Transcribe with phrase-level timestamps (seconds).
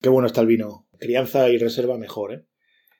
[0.00, 0.86] Qué bueno está el vino.
[0.98, 2.44] Crianza y reserva mejor, ¿eh?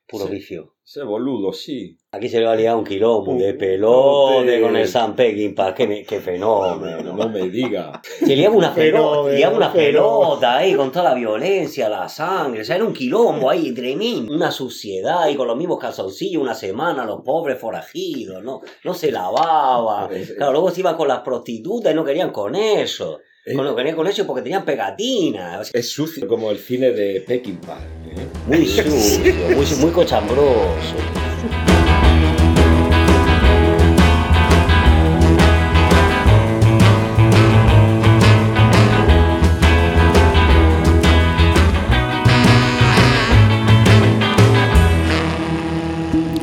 [0.06, 0.32] Puro Sí.
[0.32, 0.74] vicio.
[0.84, 1.96] Ese boludo, sí.
[2.10, 5.72] Aquí se le va a liar un quilombo de pelote de- con el San Peckinpah.
[5.72, 7.12] Qué, me- qué fenómeno.
[7.14, 8.00] No me diga.
[8.02, 12.64] Se liaba una pelota, liaba una pelota ahí con toda la violencia, la sangre, o
[12.64, 17.04] sea, era un quilombo ahí tremendo, una suciedad y con los mismos calzoncillos una semana,
[17.04, 18.60] los pobres forajidos, ¿no?
[18.82, 20.08] No se lavaba.
[20.36, 23.20] Claro, luego se iban con las prostitutas y no querían con eso.
[23.46, 23.56] Eh.
[23.76, 25.60] Querían con eso porque tenían pegatinas.
[25.60, 27.78] O sea, Es sucio como el cine de Peckinpah.
[27.78, 28.26] ¿eh?
[28.46, 30.96] muy sucio, muy, muy cochambroso.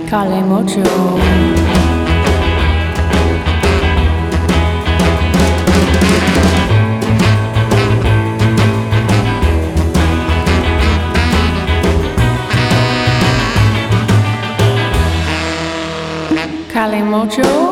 [0.09, 0.41] Kale
[17.37, 17.66] Mocho.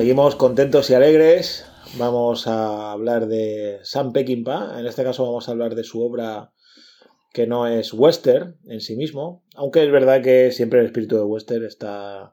[0.00, 1.66] Seguimos contentos y alegres.
[1.98, 4.80] Vamos a hablar de Sam Peckinpah.
[4.80, 6.54] En este caso vamos a hablar de su obra
[7.34, 11.24] que no es western en sí mismo, aunque es verdad que siempre el espíritu de
[11.24, 12.32] western está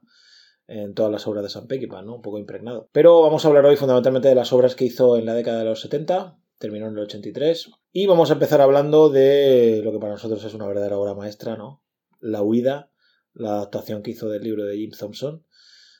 [0.66, 2.16] en todas las obras de Sam Peckinpah, ¿no?
[2.16, 2.88] Un poco impregnado.
[2.94, 5.66] Pero vamos a hablar hoy fundamentalmente de las obras que hizo en la década de
[5.66, 10.14] los 70, terminó en el 83, y vamos a empezar hablando de lo que para
[10.14, 11.84] nosotros es una verdadera obra maestra, ¿no?
[12.22, 12.94] La huida,
[13.34, 15.44] la adaptación que hizo del libro de Jim Thompson.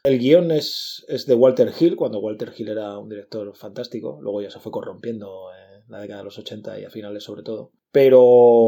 [0.04, 4.42] El guion es, es de Walter Hill, cuando Walter Hill era un director fantástico, luego
[4.42, 7.72] ya se fue corrompiendo en la década de los 80 y a finales sobre todo.
[7.92, 8.22] Pero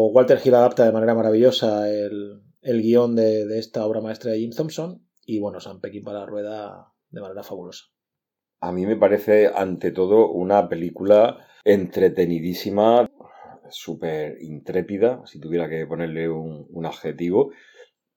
[0.07, 4.39] Walter Hill adapta de manera maravillosa el, el guion de, de esta obra maestra de
[4.39, 7.85] Jim Thompson y bueno, Sam Peckinpah la rueda de manera fabulosa.
[8.61, 13.09] A mí me parece, ante todo, una película entretenidísima,
[13.69, 17.51] súper intrépida, si tuviera que ponerle un, un adjetivo,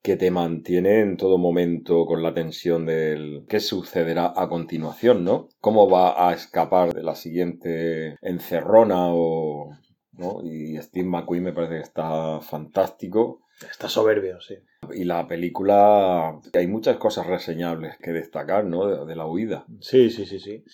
[0.02, 5.48] que te mantiene en todo momento con la tensión del qué sucederá a continuación, ¿no?
[5.60, 9.70] ¿Cómo va a escapar de la siguiente encerrona o...
[10.12, 10.42] ¿no?
[10.44, 13.42] Y Steve McQueen me parece que está fantástico.
[13.70, 14.56] Está soberbio, sí.
[14.92, 18.86] Y la película, hay muchas cosas reseñables que destacar, ¿no?
[18.86, 19.64] De, de la huida.
[19.80, 20.64] Sí, sí, sí, sí.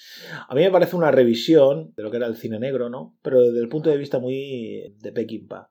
[0.49, 3.15] A mí me parece una revisión de lo que era el cine negro, ¿no?
[3.23, 5.71] Pero desde el punto de vista muy de Peckinpah.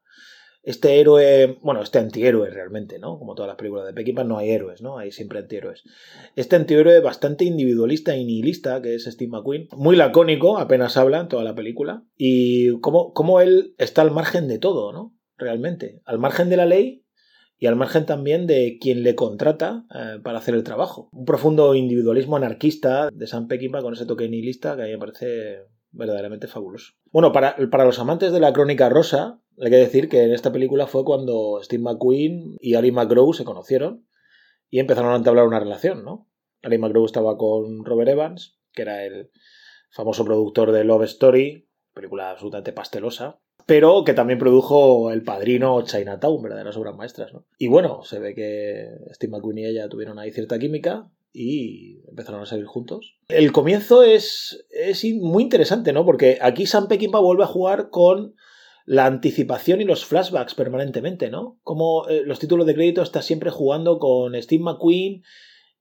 [0.67, 3.17] Este héroe, bueno, este antihéroe realmente, ¿no?
[3.17, 4.97] Como todas las películas de Peckinpah no hay héroes, ¿no?
[4.97, 5.85] Hay siempre antihéroes.
[6.35, 11.29] Este antihéroe bastante individualista y nihilista, que es Steve McQueen, muy lacónico, apenas habla en
[11.29, 15.15] toda la película, y cómo, él está al margen de todo, ¿no?
[15.37, 16.01] Realmente.
[16.03, 17.05] Al margen de la ley
[17.57, 21.07] y al margen también de quien le contrata eh, para hacer el trabajo.
[21.13, 24.99] Un profundo individualismo anarquista de Sam Peckinpah con ese toque nihilista que a mí me
[24.99, 25.59] parece
[25.91, 26.91] verdaderamente fabuloso.
[27.09, 30.51] Bueno, para, para los amantes de la crónica rosa, hay que decir que en esta
[30.51, 34.07] película fue cuando Steve McQueen y Ali McGraw se conocieron
[34.69, 36.27] y empezaron a entablar una relación, ¿no?
[36.61, 39.31] Ali McGraw estaba con Robert Evans, que era el
[39.89, 46.41] famoso productor de Love Story, película absolutamente pastelosa, pero que también produjo El Padrino Chinatown,
[46.41, 47.45] verdaderas obras maestras, ¿no?
[47.57, 52.41] Y bueno, se ve que Steve McQueen y ella tuvieron ahí cierta química y empezaron
[52.41, 53.17] a salir juntos.
[53.27, 56.05] El comienzo es, es muy interesante, ¿no?
[56.05, 58.35] Porque aquí Sam Peckinpah vuelve a jugar con
[58.89, 61.59] la anticipación y los flashbacks permanentemente, ¿no?
[61.63, 65.23] Como eh, los títulos de crédito está siempre jugando con Steve McQueen,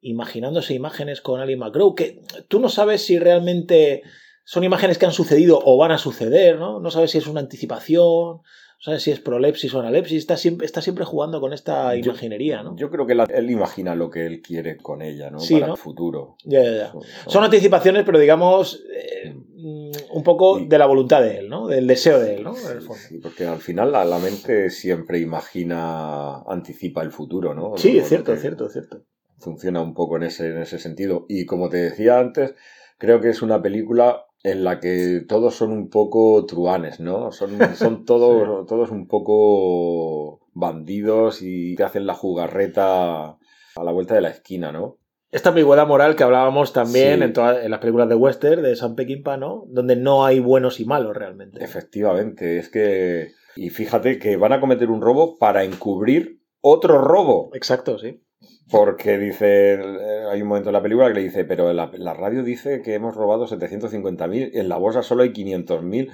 [0.01, 4.03] imaginándose imágenes con Ali McGraw, que tú no sabes si realmente
[4.45, 6.81] son imágenes que han sucedido o van a suceder, ¿no?
[6.81, 8.43] No sabes si es una anticipación, no
[8.83, 12.77] sabes si es prolepsis o analepsis, está siempre, está siempre jugando con esta imaginería, ¿no?
[12.77, 15.39] Yo creo que la- él imagina lo que él quiere con ella, ¿no?
[15.41, 15.73] Sí, Para ¿no?
[15.75, 16.37] el futuro.
[16.45, 16.93] Ya, ya, ya.
[16.93, 19.35] Son- Son anticipaciones, pero digamos, eh,
[19.67, 21.67] un poco de la voluntad de él, ¿no?
[21.67, 22.57] Del deseo de él, ¿no?
[22.57, 23.03] En el fondo.
[23.09, 27.77] Sí, porque al final la, la mente siempre imagina, anticipa el futuro, ¿no?
[27.77, 29.05] Sí, es cierto, es que cierto, es cierto.
[29.39, 31.27] Funciona un poco en ese, en ese sentido.
[31.29, 32.55] Y como te decía antes,
[32.99, 37.33] creo que es una película en la que todos son un poco truanes, ¿no?
[37.33, 44.15] Son, son todos, todos un poco bandidos y te hacen la jugarreta a la vuelta
[44.15, 44.99] de la esquina, ¿no?
[45.37, 47.25] Esta ambigüedad moral que hablábamos también Sí.
[47.25, 49.65] en, todas en las películas de western de Sam Peckinpah, ¿no?
[49.69, 51.63] Donde no hay buenos y malos realmente.
[51.63, 53.33] Efectivamente, es que...
[53.55, 57.51] Y fíjate que van a cometer un robo para encubrir otro robo.
[57.55, 58.23] Exacto, sí.
[58.71, 62.15] Porque dice, eh, hay un momento en la película que le dice, pero la, la
[62.15, 66.11] radio dice que hemos robado 750.000, en la bolsa solo hay 500.000.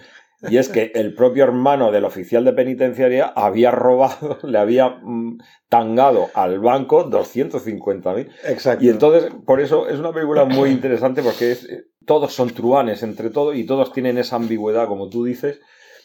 [0.49, 5.39] Y es que el propio hermano del oficial de penitenciaria había robado, le había mm,
[5.69, 8.29] tangado al banco 250.000.
[8.49, 8.85] Exacto.
[8.85, 13.03] Y entonces, por eso es una película muy interesante porque es, eh, todos son truanes
[13.03, 15.61] entre todos y todos tienen esa ambigüedad, como tú dices,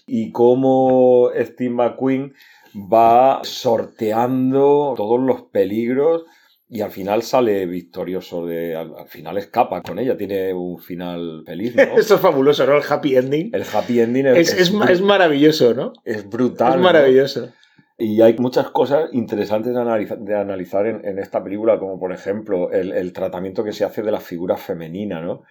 [0.05, 2.33] y cómo Steve McQueen
[2.75, 6.25] va sorteando todos los peligros
[6.69, 11.43] y al final sale victorioso, de, al, al final escapa con ella, tiene un final
[11.45, 11.81] feliz, ¿no?
[11.97, 12.75] Eso es fabuloso, ¿no?
[12.77, 13.51] El happy ending.
[13.53, 15.93] El happy ending Es, es, ma- es maravilloso, ¿no?
[16.03, 16.71] es brutal.
[16.71, 16.81] Es ¿no?
[16.83, 17.49] maravilloso.
[17.97, 22.11] Y hay muchas cosas interesantes de analizar, de analizar en, en esta película, como por
[22.13, 25.43] ejemplo el, el tratamiento que se hace de la figura femenina, ¿no?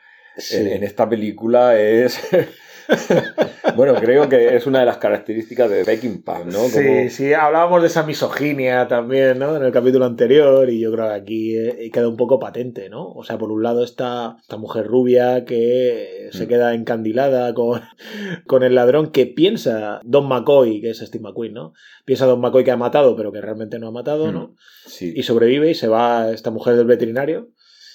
[0.52, 2.20] En, en esta película es...
[3.76, 6.58] bueno, creo que es una de las características de Peckinpah, ¿no?
[6.58, 9.56] Como- Sí, sí, hablábamos de esa misoginia también, ¿no?
[9.56, 13.08] En el capítulo anterior y yo creo que aquí eh, queda un poco patente, ¿no?
[13.12, 16.48] O sea, por un lado está esta mujer rubia que se Mm.
[16.48, 17.80] queda encandilada con,
[18.46, 21.72] con el ladrón que piensa Don McCoy, que es Steve McQueen, ¿no?
[22.04, 24.54] Piensa Don McCoy que ha matado, pero que realmente no ha matado, ¿no?
[24.86, 25.12] Sí.
[25.16, 27.48] Y sobrevive y se va esta mujer del veterinario,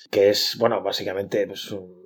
[0.09, 2.01] que es, bueno, básicamente pues, un-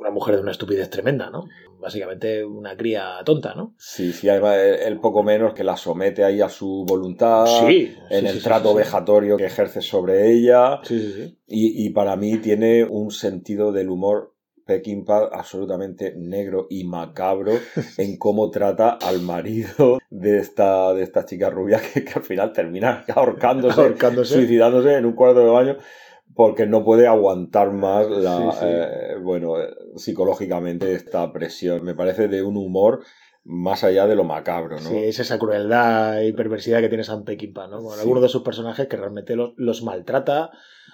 [0.00, 1.44] una mujer de una estupidez tremenda, ¿no?
[1.80, 3.74] Básicamente una cría tonta, ¿no?
[3.78, 7.94] Sí, sí, además él, poco menos que la somete ahí a su voluntad, sí.
[8.10, 11.38] en sí, el sí, trato vejatorio que ejerce sobre ella, Sí, sí, sí.
[11.46, 14.34] y, y para mí tiene un sentido del humor
[14.66, 17.52] Peckinpah absolutamente negro y macabro
[17.96, 22.52] en cómo trata al marido de esta, de esta chica rubia que, que al final
[22.52, 24.34] termina ahorcándose, Ahorcándose.
[24.34, 25.76] suicidándose en un cuarto de baño
[26.38, 28.64] porque no puede aguantar más la, Sí, sí.
[28.68, 31.82] eh, bueno, eh, psicológicamente esta presión.
[31.84, 33.00] Me parece de un humor
[33.42, 34.88] más allá de lo macabro, ¿no?
[34.88, 37.82] Sí, es esa crueldad y perversidad que tiene Sam Peckinpah, ¿no?
[37.82, 38.00] Con Sí.
[38.02, 40.50] algunos de sus personajes que realmente los, los maltrata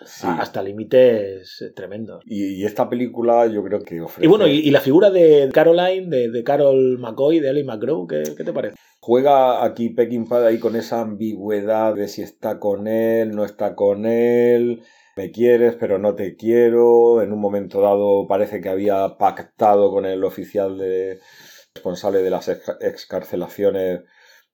[0.06, 0.26] Sí.
[0.26, 2.23] a- hasta límites eh, tremendos.
[2.25, 4.25] Y, y esta película yo creo que ofrece...
[4.25, 8.06] Y bueno, y, y la figura de Caroline, de, de Carol McCoy, de Ellie McGraw,
[8.06, 8.76] ¿qué, qué te parece?
[9.00, 14.06] Juega aquí Peckinpah ahí con esa ambigüedad de si está con él, no está con
[14.06, 14.81] él,
[15.16, 17.22] me quieres pero no te quiero.
[17.22, 21.19] En un momento dado parece que había pactado con el oficial de,
[21.75, 24.02] responsable de las ex- excarcelaciones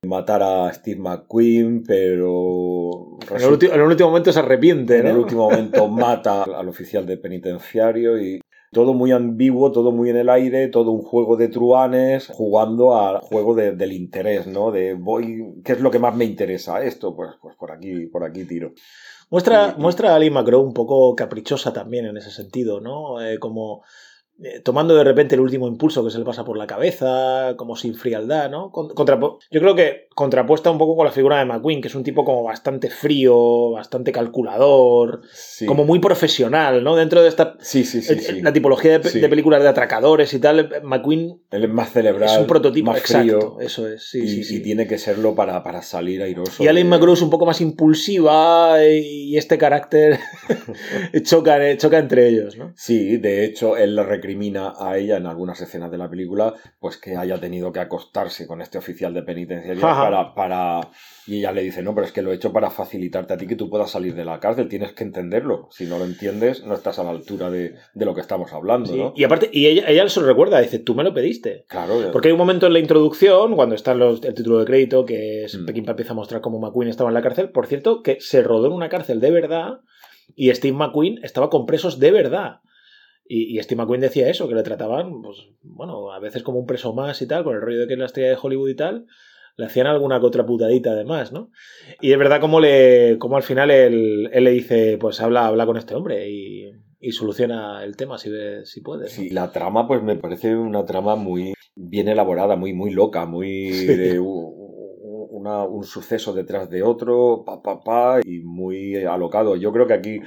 [0.03, 5.11] matar a Steve McQueen, pero En el, en último momento se arrepiente, en ¿no?
[5.11, 8.41] el último momento mata al oficial de penitenciario y
[8.73, 13.19] todo muy ambiguo, todo muy en el aire, todo un juego de truanes, jugando al
[13.21, 14.71] juego de- del interés, ¿no?
[14.71, 16.83] De voy, ¿qué es lo que más me interesa?
[16.83, 18.73] Esto, pues, pues por aquí, por aquí tiro.
[19.31, 23.23] Muestra, muestra a Ali McGraw un poco caprichosa también en ese sentido, ¿no?
[23.23, 23.85] Eh, como
[24.43, 27.77] eh, tomando de repente el último impulso que se le pasa por la cabeza, como
[27.77, 28.71] sin frialdad, ¿no?
[28.71, 31.95] Con- contrapo- Yo creo que contrapuesta un poco con la figura de McQueen, que es
[31.95, 36.97] un tipo como bastante frío, bastante calculador, Sí, como muy profesional, ¿no?
[36.97, 38.41] Dentro de esta sí, sí, sí, sí.
[38.43, 39.21] la tipología de, pe- Sí.
[39.21, 42.91] de películas de atracadores y tal, eh, McQueen Él es más cerebral, es un prototipo
[42.93, 44.21] más exacto, frío, eso es, sí,
[44.51, 46.63] y, y tiene que serlo para, para salir airoso.
[46.63, 50.19] Y Allen de- McGraw es un poco más impulsiva y este carácter
[51.23, 52.73] choca, choca entre ellos, ¿no?
[52.77, 56.97] Sí, de hecho, él le recrimina a ella en algunas escenas de la película, pues
[56.97, 60.89] que haya tenido que acostarse con este oficial de penitenciaría para, para.
[61.27, 63.47] Y ella le dice, no, pero es que lo he hecho para facilitarte a ti
[63.47, 65.69] que tú puedas salir de la cárcel, tienes que entenderlo.
[65.71, 68.91] Si no lo entiendes, no estás a la altura de, de lo que estamos hablando,
[68.93, 69.13] Sí, ¿no?
[69.17, 71.65] Y aparte, y ella, ella se lo recuerda, dice, tú me lo pediste.
[71.69, 75.05] Claro, Porque hay un momento en la introducción, cuando está los- el título de crédito,
[75.05, 75.67] que es Mm.
[75.67, 77.51] Peckinpah empieza a mostrar cómo McQueen estaba en la cárcel.
[77.51, 79.81] Por cierto, que se rodó en una cárcel de verdad
[80.35, 82.61] y Steve McQueen estaba con presos de verdad.
[83.33, 86.67] Y, y Steve McQueen decía eso, que le trataban, pues, bueno, a veces como un
[86.67, 88.75] preso más y tal, con el rollo de que es la estrella de Hollywood y
[88.75, 89.07] tal.
[89.57, 91.51] Le hacían alguna que otra putadita además, ¿no?
[92.01, 95.65] Y es verdad como, le, como al final él, él le dice, pues habla, habla
[95.67, 98.31] con este hombre y, y soluciona el tema si,
[98.65, 99.03] si puede.
[99.05, 99.09] ¿no?
[99.11, 103.73] Sí, la trama, pues me parece una trama muy bien elaborada, muy, muy loca, muy
[103.73, 103.87] Sí.
[103.95, 109.57] de una- un suceso detrás de otro, pa, pa, pa, y muy alocado.
[109.57, 110.21] Yo creo que aquí,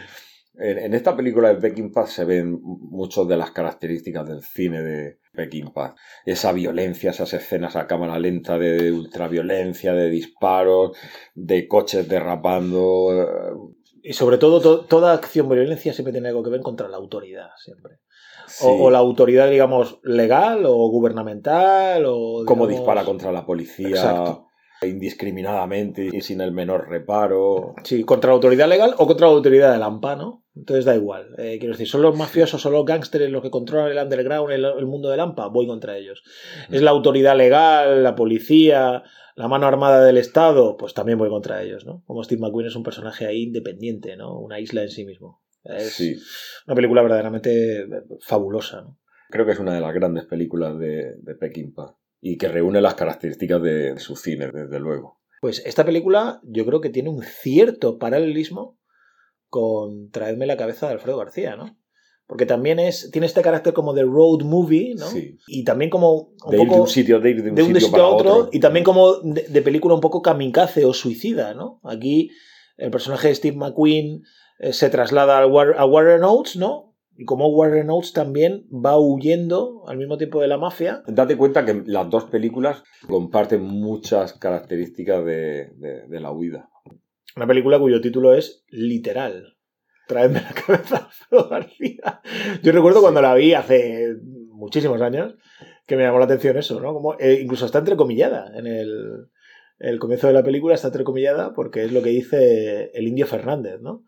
[0.56, 5.18] en, en esta película de Peckinpah se ven muchas de las características del cine de
[5.34, 5.96] Peckinpah.
[6.26, 10.96] Esa violencia, esas escenas a cámara lenta de ultraviolencia, de disparos,
[11.34, 13.10] de coches derrapando.
[13.14, 13.72] eh,
[14.04, 17.50] Y sobre todo, to- toda acción violencia siempre tiene algo que ver contra la autoridad,
[17.58, 18.00] siempre.
[18.48, 18.66] sí.
[18.68, 22.44] O, o la autoridad, digamos, legal o gubernamental o...
[22.46, 23.88] cómo digamos- dispara contra la policía.
[23.90, 24.48] Exacto.
[24.86, 27.76] Indiscriminadamente y sin el menor reparo.
[27.84, 30.44] Sí, contra la autoridad legal o contra la autoridad del AMPA, ¿no?
[30.56, 31.34] Entonces da igual.
[31.38, 34.66] Eh, quiero decir, ¿son los mafiosos, son los gángsteres los que controlan el underground, el,
[34.66, 35.48] el mundo del AMPA?
[35.48, 36.24] Voy contra ellos.
[36.70, 39.04] ¿Es la autoridad legal, la policía,
[39.36, 40.78] la mano armada del Estado?
[40.78, 42.04] Pues también voy contra ellos, ¿no?
[42.06, 44.40] Como Steve McQueen es un personaje ahí independiente, ¿no?
[44.40, 45.42] Una isla en sí mismo.
[45.64, 46.16] Es Sí,
[46.68, 47.88] una película verdaderamente
[48.22, 49.00] fabulosa, ¿no?
[49.30, 52.94] creo que es una de las grandes películas de, de Peckinpah y que reúne las
[52.96, 55.20] características de su cine, desde luego.
[55.42, 58.80] Pues esta película yo creo que tiene un cierto paralelismo
[59.50, 61.78] con Traedme la cabeza de Alfredo García, ¿no?
[62.26, 65.08] Porque también es, tiene este carácter como de road movie, ¿no?
[65.08, 65.38] Sí.
[65.48, 67.68] Y también como un De ir de un sitio, de ir de un, de un
[67.74, 71.54] sitio, sitio a otro, y también como de, de película un poco kamikaze o suicida,
[71.54, 71.82] ¿no?
[71.84, 72.32] Aquí
[72.78, 74.24] el personaje de Steve McQueen
[74.60, 76.93] eh, se traslada al War- a Warren Oates, ¿no?
[77.16, 81.04] Y como Warren Oates también va huyendo al mismo tiempo de la mafia.
[81.08, 86.70] Date cuenta que las dos películas comparten muchas características de, de- de la huida.
[87.36, 89.58] Una película cuyo título es literal.
[90.08, 92.22] Traedme la cabeza García.
[92.64, 94.16] Yo recuerdo cuando la vi hace
[94.50, 95.36] muchísimos años
[95.86, 96.94] que me llamó la atención eso, ¿no?
[96.94, 99.28] Como, eh, incluso está entrecomillada en el,
[99.80, 103.82] el comienzo de la película, está entrecomillada porque es lo que dice el indio Fernández,
[103.82, 104.04] ¿no?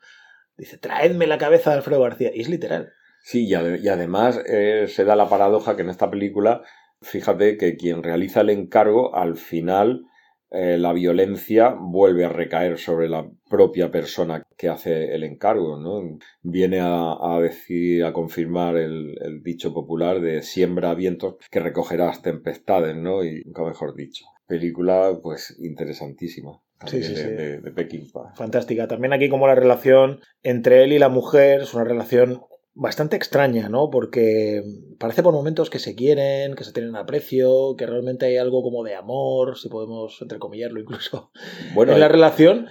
[0.58, 2.32] Dice, traedme la cabeza de Alfredo García.
[2.34, 2.94] Y es literal.
[3.22, 6.62] Sí, y, y además eh, se da la paradoja que en esta película,
[7.02, 10.06] fíjate que quien realiza el encargo, al final
[10.52, 16.18] eh, la violencia vuelve a recaer sobre la propia persona que hace el encargo, ¿no?
[16.44, 22.22] Viene a, a decir, a confirmar el, el dicho popular de siembra vientos que recogerás
[22.22, 23.24] tempestades, ¿no?
[23.24, 24.26] Y nunca mejor dicho.
[24.48, 26.62] Película, pues, interesantísima.
[26.86, 27.28] Sí, sí, de, sí.
[27.30, 28.34] de- de Peckinpah.
[28.36, 28.88] Fantástica.
[28.88, 32.42] También aquí como la relación entre él y la mujer es una relación
[32.74, 33.90] bastante extraña, ¿no?
[33.90, 34.62] Porque
[35.00, 38.84] parece por momentos que se quieren, que se tienen aprecio, que realmente hay algo como
[38.84, 41.32] de amor, si podemos entrecomillarlo incluso,
[41.74, 42.68] Bueno, en la relación.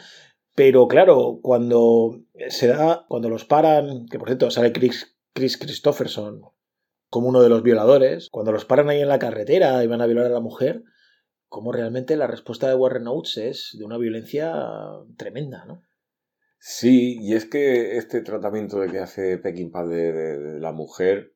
[0.54, 6.42] Pero claro, cuando se da, cuando los paran, que por cierto sale Chris, Chris Christopherson
[7.08, 10.06] como uno de los violadores, cuando los paran ahí en la carretera y van a
[10.06, 10.82] violar a la mujer,
[11.54, 14.52] como realmente la respuesta de Warren Oates es de una violencia
[15.16, 15.82] tremenda, ¿no?
[16.58, 21.34] Sí, y es que este tratamiento de que hace Peckinpah de, de- de la mujer,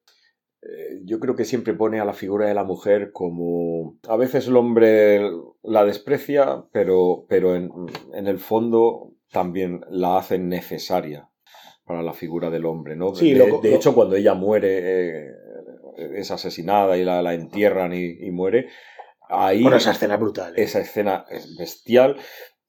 [0.62, 3.96] eh, yo creo que siempre pone a la figura de la mujer como...
[4.08, 5.20] A veces el hombre
[5.62, 7.70] la desprecia, pero, pero en,
[8.12, 11.30] en el fondo también la hace necesaria
[11.84, 13.14] para la figura del hombre, ¿no?
[13.14, 15.32] Sí, de, lo- de lo- hecho, cuando ella muere, eh,
[16.16, 18.66] es asesinada y la, la entierran y, y muere,
[19.28, 19.62] ahí...
[19.62, 20.52] Bueno, esa escena es brutal.
[20.52, 20.62] ¿eh?
[20.62, 22.16] Esa escena es bestial.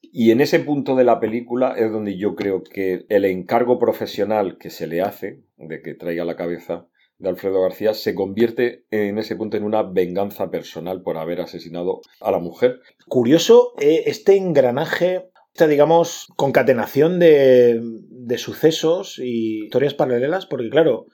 [0.01, 4.57] Y en ese punto de la película es donde yo creo que el encargo profesional
[4.57, 6.87] que se le hace de que traiga la cabeza
[7.17, 12.01] de Alfredo García se convierte en ese punto en una venganza personal por haber asesinado
[12.21, 12.79] a la mujer.
[13.07, 21.07] Curioso eh, este engranaje, esta, digamos, concatenación de, de sucesos y historias paralelas, porque claro,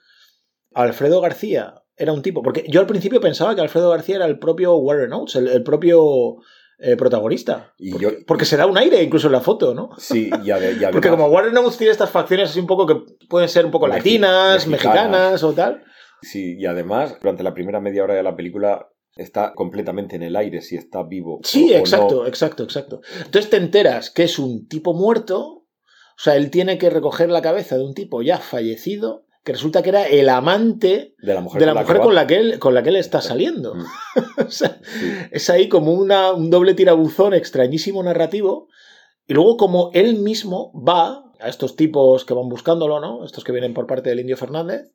[0.72, 4.38] Alfredo García era un tipo, porque yo al principio pensaba que Alfredo García era el
[4.38, 6.36] propio Warren Oates, el, el propio
[6.78, 7.72] eh, protagonista.
[7.78, 9.90] Y porque, yo- porque se da un aire incluso en la foto, ¿no?
[9.98, 12.86] Sí, y, ade- y además, Porque como Warren Oates tiene estas facciones así un poco
[12.86, 12.96] que
[13.28, 14.68] pueden ser un poco Mexi- latinas, mexicanas.
[14.68, 15.82] mexicanas o tal.
[16.22, 20.36] sí, y además, durante la primera media hora de la película está completamente en el
[20.36, 21.40] aire si está vivo.
[21.44, 22.26] Sí, o- o exacto, no.
[22.26, 23.00] exacto, exacto.
[23.24, 27.40] Entonces te enteras que es un tipo muerto, o sea, él tiene que recoger la
[27.42, 31.60] cabeza de un tipo ya fallecido, que resulta que era el amante De la mujer,
[31.60, 33.76] de la con mujer la que él, con la que él está saliendo.
[33.76, 33.84] Mm,
[34.48, 35.12] O sea, sí.
[35.30, 38.66] es ahí como una, un doble tirabuzón extrañísimo narrativo.
[39.24, 43.24] Y luego como él mismo va a estos tipos que van buscándolo, ¿no?
[43.24, 44.90] Estos que vienen por parte del indio Fernández,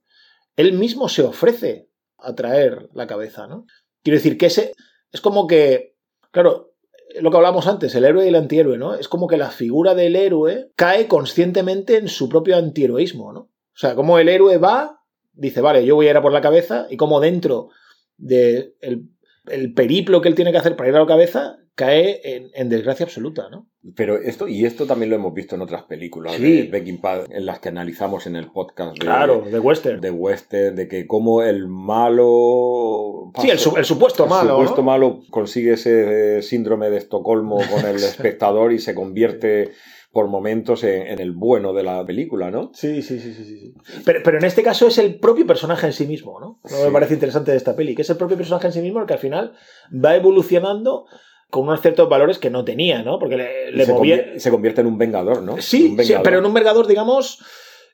[0.57, 3.65] él mismo se ofrece a traer la cabeza, ¿no?
[4.03, 4.73] Quiero decir que ese
[5.13, 5.95] es como que,
[6.31, 6.73] claro,
[7.21, 8.95] lo que hablamos antes, el héroe y el antihéroe, ¿no?
[8.95, 13.50] Es como que la figura del héroe cae conscientemente en su propio antiheroísmo, ¿no?
[13.73, 14.99] O sea, como el héroe va,
[15.33, 17.69] dice, vale, yo voy a ir a por la cabeza, y como dentro
[18.17, 19.09] de el,
[19.49, 22.69] el periplo que él tiene que hacer para ir a la cabeza, cae en, en
[22.69, 23.67] desgracia absoluta, ¿no?
[23.95, 26.57] Pero esto, y esto también lo hemos visto en otras películas Sí.
[26.57, 30.01] de Peckinpah, en las que analizamos en el podcast de, Claro, de western.
[30.01, 33.31] de Western, de que como el malo...
[33.39, 34.83] Sí, el, su- el supuesto el malo, supuesto ¿no?
[34.83, 39.71] malo consigue ese síndrome de Estocolmo con el espectador y se convierte
[40.11, 42.71] por momentos en, en el bueno de la película, ¿no?
[42.73, 43.73] Sí, sí, sí, sí, sí.
[44.05, 46.59] Pero, pero en este caso es el propio personaje en sí mismo, ¿no?
[46.63, 46.83] Lo Sí.
[46.85, 49.05] me parece interesante de esta peli, que es el propio personaje en sí mismo el
[49.05, 49.53] que al final
[49.93, 51.05] va evolucionando
[51.49, 53.19] con unos ciertos valores que no tenía, ¿no?
[53.19, 54.17] Porque le, le se, movía...
[54.17, 55.57] convier- se convierte en un vengador, ¿no?
[55.61, 56.23] Sí, Un sí, vengador.
[56.23, 57.39] pero en un vergador, digamos,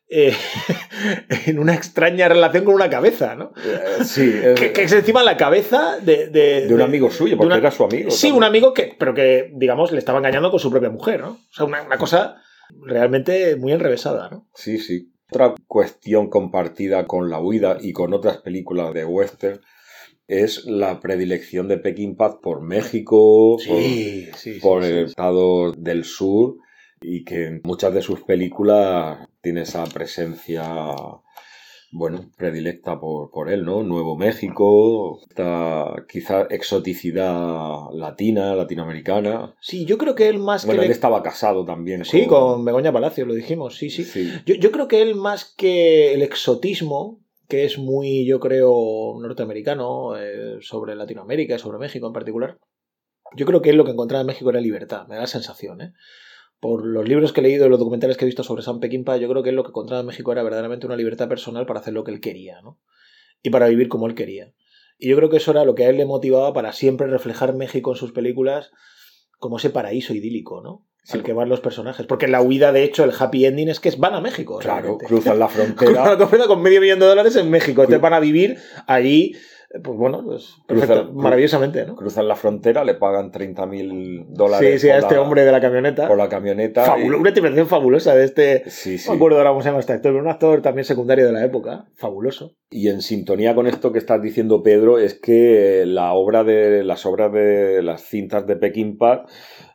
[0.10, 0.34] eh,
[1.46, 3.52] en una extraña relación con una cabeza, ¿no?
[3.58, 6.28] Eh, sí, eh, Que, que es encima la cabeza de...
[6.28, 8.10] De, de un amigo suyo, porque una- era su amigo.
[8.12, 8.38] Sí, también.
[8.38, 11.32] un amigo que, pero que, digamos, le estaba engañando con su propia mujer, ¿no?
[11.32, 12.42] O sea, una, una cosa
[12.82, 14.48] realmente muy enrevesada, ¿no?
[14.56, 15.12] Sí, sí.
[15.30, 19.60] Otra cuestión compartida con La Huida y con otras películas de western
[20.28, 25.10] es la predilección de Peckinpah por México, sí, sí, por sí, el sí.
[25.12, 26.56] estado del sur
[27.02, 30.66] y que en muchas de sus películas tiene esa presencia,
[31.92, 33.82] bueno, predilecta por, por él, ¿no?
[33.84, 39.56] Nuevo México, esta quizá exoticidad latina, latinoamericana.
[39.62, 40.86] Sí, yo creo que él más Bueno, que...
[40.86, 42.04] él le- estaba casado también.
[42.04, 44.04] Sí, con Begoña Palacio, lo dijimos, sí, sí.
[44.04, 44.32] sí.
[44.46, 50.18] Yo, yo creo que él más que el exotismo, que es muy, yo creo, norteamericano,
[50.18, 52.58] eh, sobre Latinoamérica sobre México en particular,
[53.36, 55.82] yo creo que él lo que encontraba en México era libertad, me da la sensación,
[55.82, 55.94] ¿eh?
[56.60, 59.18] Por los libros que he leído y los documentales que he visto sobre Sam Peckinpah,
[59.18, 61.94] yo creo que lo que encontraba en México era verdaderamente una libertad personal para hacer
[61.94, 62.80] lo que él quería, ¿no?
[63.44, 64.54] Y para vivir como él quería.
[64.98, 67.54] Y yo creo que eso era lo que a él le motivaba para siempre reflejar
[67.54, 68.72] México en sus películas
[69.38, 70.84] como ese paraíso idílico, ¿no?
[71.04, 71.18] Sí.
[71.20, 72.06] Al que van los personajes.
[72.08, 74.58] Porque la huida, de hecho, el happy ending es que van a México.
[74.58, 75.06] Claro, realmente.
[75.06, 76.06] cruzan la Cruzan frontera.
[76.10, 77.82] la frontera con medio millón de dólares en México.
[77.84, 79.36] Entonces Cru- van a vivir allí,
[79.84, 81.96] pues bueno, pues perfecto, Cruzan- maravillosamente, ¿no?
[81.98, 85.52] cruzan la frontera, le pagan 30 mil dólares Sí, sí, a este la- hombre de
[85.52, 86.08] la camioneta.
[86.08, 86.86] por la camioneta.
[86.86, 88.70] Fabulo- y- Una interpretación fabulosa de este.
[88.70, 89.08] Sí, sí.
[89.08, 91.34] No me acuerdo ahora cómo se llama este actor, pero un actor también secundario de
[91.34, 91.86] la época.
[91.96, 92.56] Fabuloso.
[92.70, 97.06] Y en sintonía con esto que estás diciendo, Pedro, es que la obra de las
[97.06, 99.26] obras de las cintas de Peckinpah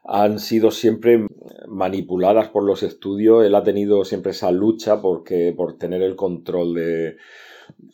[0.05, 1.27] han sido siempre
[1.69, 3.45] manipuladas por los estudios.
[3.45, 7.17] Él ha tenido siempre esa lucha porque por tener el control de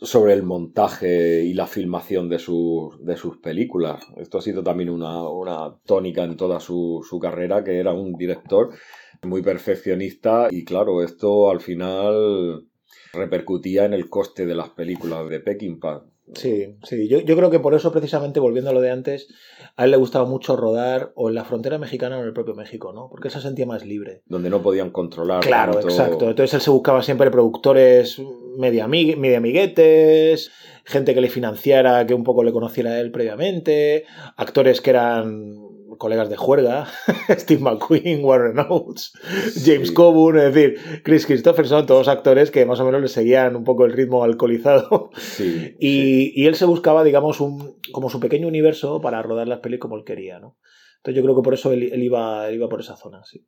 [0.00, 4.04] sobre el montaje y la filmación de sus, de sus películas.
[4.16, 8.12] Esto ha sido también una, una tónica en toda su, su carrera, que era un
[8.14, 8.70] director
[9.23, 12.66] muy perfeccionista y claro, esto al final
[13.12, 16.04] repercutía en el coste de las películas de Peckinpah.
[16.35, 17.08] Sí, sí.
[17.08, 19.28] Yo, yo creo que por eso, precisamente, volviendo a lo de antes,
[19.76, 22.54] a él le gustaba mucho rodar o en la frontera mexicana o en el propio
[22.54, 23.08] México, ¿no?
[23.11, 24.23] Porque él se sentía más libre.
[24.26, 25.40] donde no podían controlar.
[25.40, 26.28] Claro, tanto- exacto.
[26.30, 28.20] Entonces él se buscaba siempre productores
[28.56, 30.50] media, amig- media amiguetes,
[30.85, 34.04] gente que le financiara, que un poco le conociera a él previamente,
[34.37, 35.56] actores que eran
[35.99, 36.87] colegas de juerga,
[37.31, 39.12] Steve McQueen, Warren Oates,
[39.64, 39.94] James Sí.
[39.94, 43.85] Coburn, es decir, Chris Christopherson, todos actores que más o menos le seguían un poco
[43.85, 45.11] el ritmo alcoholizado.
[45.16, 46.33] Sí, sí.
[46.35, 49.96] Y, él se buscaba, digamos, un, como su pequeño universo para rodar las pelis como
[49.96, 50.57] él quería, ¿no?
[50.99, 53.46] Entonces yo creo que por eso él, él iba, él iba por esa zona, sí.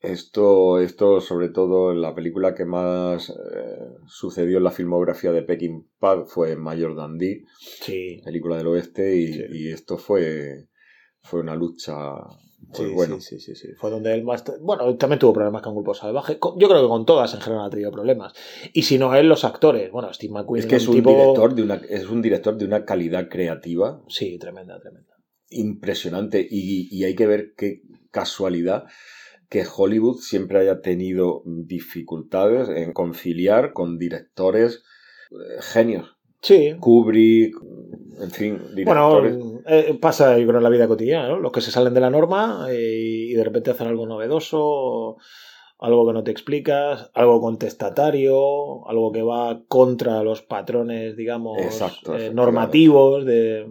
[0.00, 3.34] Esto, esto, sobre todo, la película que más eh,
[4.08, 9.42] sucedió en la filmografía de Peckinpah fue Mayor Dundee, Sí, película del oeste, y, Sí.
[9.52, 10.66] y esto fue,
[11.22, 11.94] fue una lucha.
[12.74, 13.74] Pues sí, bueno, sí, sí, sí, sí.
[13.76, 14.44] Fue donde él más...
[14.60, 16.38] Bueno, también tuvo problemas con Grupo Salvaje.
[16.56, 18.32] Yo creo que con todas en general ha tenido problemas.
[18.72, 19.90] Y si no él, los actores.
[19.90, 22.64] Bueno, Steve McQueen es que es un, tipo- director de una, es un director de
[22.64, 25.14] una calidad creativa Sí, tremenda, tremenda.
[25.50, 28.84] impresionante y, y hay que ver qué casualidad
[29.50, 34.82] que Hollywood siempre haya tenido dificultades en conciliar con directores
[35.30, 36.11] eh, genios.
[36.42, 36.74] Sí.
[36.78, 37.56] Kubrick,
[38.20, 39.38] en fin, directores.
[39.38, 41.38] Bueno, eh, pasa yo creo en la vida cotidiana, ¿no?
[41.38, 45.18] Los que se salen de la norma eh, y de repente hacen algo novedoso,
[45.78, 52.16] algo que no te explicas, algo contestatario, algo que va contra los patrones, digamos, Exacto,
[52.16, 53.66] eh, normativos de.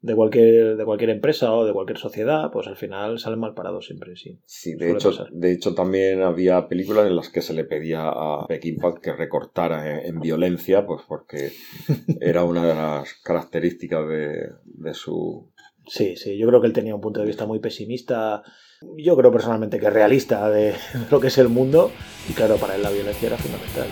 [0.00, 3.86] De, cualquier, de cualquier empresa o de cualquier sociedad, pues al final salen mal parados
[3.86, 4.38] siempre, sí.
[4.44, 5.30] Sí, de suele hecho, pasar.
[5.30, 10.00] de hecho también había películas en las que se le pedía a Peckinpah que recortara
[10.00, 11.52] en, en violencia, pues porque
[12.20, 15.50] era una de las características de, de su...
[15.86, 18.42] Sí, sí, yo creo que él tenía un punto de vista muy pesimista.
[18.96, 20.74] Yo creo personalmente que realista de
[21.10, 21.90] lo que es el mundo.
[22.28, 23.88] Y claro, para él la violencia era fundamental.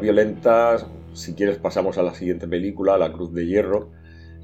[0.00, 3.90] violentas, si quieres pasamos a la siguiente película, La Cruz de Hierro.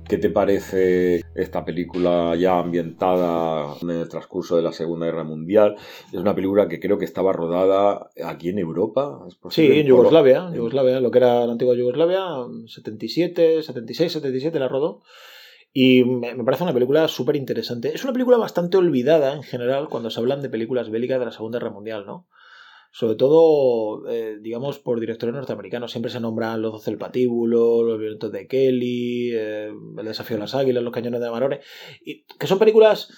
[0.09, 5.77] ¿Qué te parece esta película ya ambientada en el transcurso de la Segunda Guerra Mundial?
[6.13, 9.21] Es una película que creo que estaba rodada aquí en Europa.
[9.29, 12.21] ¿es Sí, en Yugoslavia, en- Yugoslavia, lo que era la antigua Yugoslavia,
[12.67, 15.03] 77, 76, 77 la rodó.
[15.73, 17.95] Y me, me parece una película súper interesante.
[17.95, 21.33] Es una película bastante olvidada en general cuando se hablan de películas bélicas de la
[21.33, 22.27] Segunda Guerra Mundial, ¿no?
[22.95, 25.91] Sobre todo, eh, digamos, por directores norteamericanos.
[25.91, 30.43] Siempre se nombran Los Doce del Patíbulo, Los Violentos de Kelly, eh, El Desafío de
[30.43, 31.61] las Águilas, Los Cañones de Amarone.
[32.05, 33.09] Y que son películas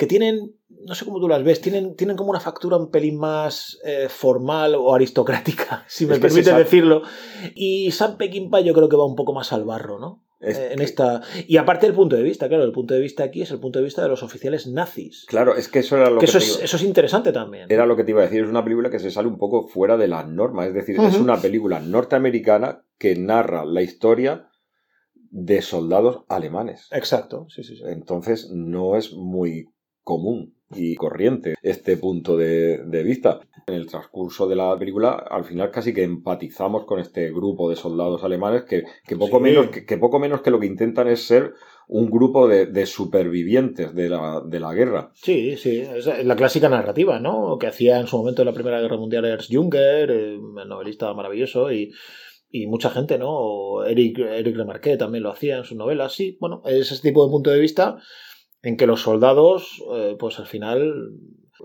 [0.00, 0.54] que tienen,
[0.86, 4.08] no sé cómo tú las ves, tienen, tienen como una factura un pelín más eh,
[4.08, 7.02] formal o aristocrática, si me permite decirlo.
[7.54, 10.24] Y Sam Peckinpah yo creo que va un poco más al barro, ¿no?
[10.40, 13.00] Es Eh, en que- esta y aparte el punto de vista, claro, el punto de
[13.00, 15.26] vista aquí es el punto de vista de los oficiales nazis.
[15.28, 17.30] Claro, es que eso era lo que que, eso te es, iba- eso es interesante
[17.32, 17.66] también.
[17.70, 18.42] era lo que te iba a decir.
[18.44, 20.68] Es una película que se sale un poco fuera de las normas.
[20.68, 24.48] Es decir, es una película norteamericana que narra la historia
[25.14, 26.88] de soldados alemanes.
[26.90, 27.82] Exacto, sí, sí, sí.
[27.86, 29.68] Entonces no es muy
[30.02, 33.40] común y corriente este punto de, de vista.
[33.66, 37.76] En el transcurso de la película, al final casi que empatizamos con este grupo de
[37.76, 39.42] soldados alemanes que, que poco, Sí.
[39.44, 41.52] menos, que, que poco menos que lo que intentan es ser
[41.86, 45.10] un grupo de, de supervivientes de la, de la guerra.
[45.14, 47.58] Sí, sí, es la clásica narrativa, ¿no?
[47.58, 51.12] Que hacía en su momento en la Primera Guerra Mundial Ernst Junger, eh, el novelista
[51.14, 51.92] maravilloso, y,
[52.50, 53.84] y mucha gente, ¿no?
[53.84, 56.12] Eric, Eric Remarque también lo hacía en sus novelas.
[56.12, 57.98] Sí, bueno, es ese tipo de punto de vista
[58.62, 61.12] en que los soldados, eh, pues al final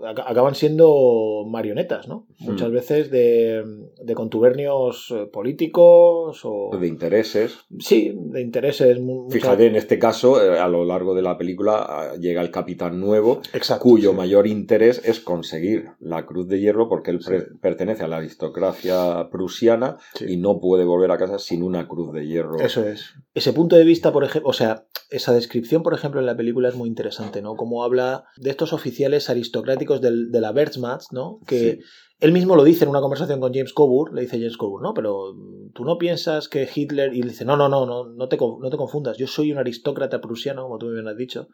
[0.04, 2.26] acaban siendo marionetas, ¿no?
[2.40, 2.72] Muchas Mm.
[2.72, 3.62] veces de,
[4.02, 6.70] de contubernios eh, políticos o...
[6.78, 7.58] De intereses.
[7.78, 8.98] Sí, de intereses.
[9.00, 12.50] muchas- Fíjate, en este caso, eh, a lo largo de la película ah, llega el
[12.50, 14.16] capitán nuevo, Exacto, cuyo sí.
[14.16, 17.32] mayor interés es conseguir la Cruz de Hierro porque él Sí.
[17.60, 20.26] pertenece a la aristocracia prusiana Sí.
[20.28, 22.60] y no puede volver a casa sin una Cruz de Hierro.
[22.60, 23.14] Eso es.
[23.34, 26.68] Ese punto de vista, por ejemplo, o sea, esa descripción, por ejemplo, en la película
[26.68, 27.54] es muy interesante, ¿no?
[27.54, 31.38] Como habla de estos oficiales aristocráticos del- de la Wehrmacht, ¿no?
[31.46, 31.78] Que Sí.
[32.20, 34.94] él mismo lo dice en una conversación con James Coburn, le dice James Coburn, ¿no?
[34.94, 37.14] Pero mm, tú no piensas que Hitler...
[37.14, 39.58] Y él dice, no, no, no, no, no te, no te confundas, yo soy un
[39.58, 41.48] aristócrata prusiano, como tú bien has dicho,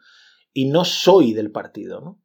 [0.53, 2.19] y no soy del partido, ¿no?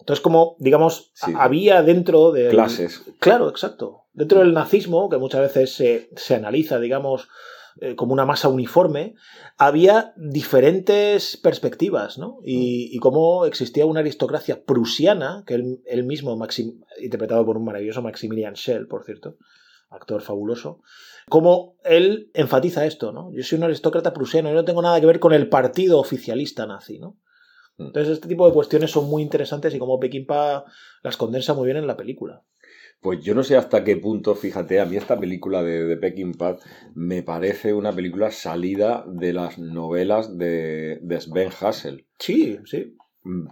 [0.00, 1.32] Entonces, como, digamos, Sí.
[1.36, 2.48] había dentro de...
[2.48, 3.02] Clases.
[3.20, 4.02] Claro, exacto.
[4.12, 7.28] Dentro del nazismo, que muchas veces se, se analiza, digamos,
[7.80, 9.14] eh, como una masa uniforme,
[9.58, 12.38] había diferentes perspectivas, ¿no?
[12.44, 17.64] Y, y cómo existía una aristocracia prusiana, que él, él mismo, Maxim- interpretado por un
[17.64, 19.36] maravilloso Maximilian Schell, por cierto,
[19.90, 20.80] actor fabuloso,
[21.28, 23.32] cómo él enfatiza esto, ¿no?
[23.32, 26.66] Yo soy un aristócrata prusiano, yo no tengo nada que ver con el partido oficialista
[26.66, 27.16] nazi, ¿no?
[27.78, 27.86] Mm.
[27.86, 30.64] Entonces este tipo de cuestiones son muy interesantes y como Peckinpah
[31.02, 32.42] las condensa muy bien en la película.
[33.04, 36.56] Pues yo no sé hasta qué punto, fíjate, a mí esta película de, de Peckinpah
[36.94, 42.06] me parece una película salida de las novelas de, de Sven Hassel.
[42.18, 42.96] Sí, sí.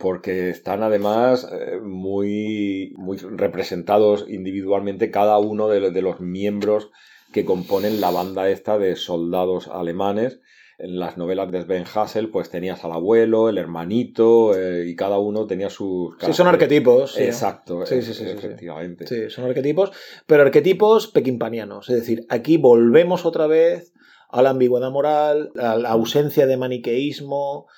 [0.00, 6.90] Porque están además eh, muy, muy representados individualmente cada uno de los miembros
[7.30, 10.40] que componen la banda esta de soldados alemanes.
[10.85, 15.18] En las novelas de Sven Hassel, pues tenías al abuelo, el hermanito, eh, y cada
[15.18, 16.16] uno tenía sus.
[16.18, 17.14] Sí, son arquetipos.
[17.14, 17.23] Sí.
[17.23, 18.31] Exacto, Sí, sí, sí, sí, sí.
[18.37, 19.07] efectivamente.
[19.07, 19.92] Sí, son arquetipos,
[20.27, 21.88] pero arquetipos pequimpanianos.
[21.88, 23.92] Es decir, aquí volvemos otra vez
[24.29, 27.68] a la ambigüedad moral, a la ausencia de maniqueísmo.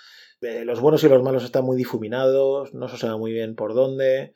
[0.41, 3.75] eh, Los buenos y los malos están muy difuminados, no se sabe muy bien por
[3.75, 4.33] dónde.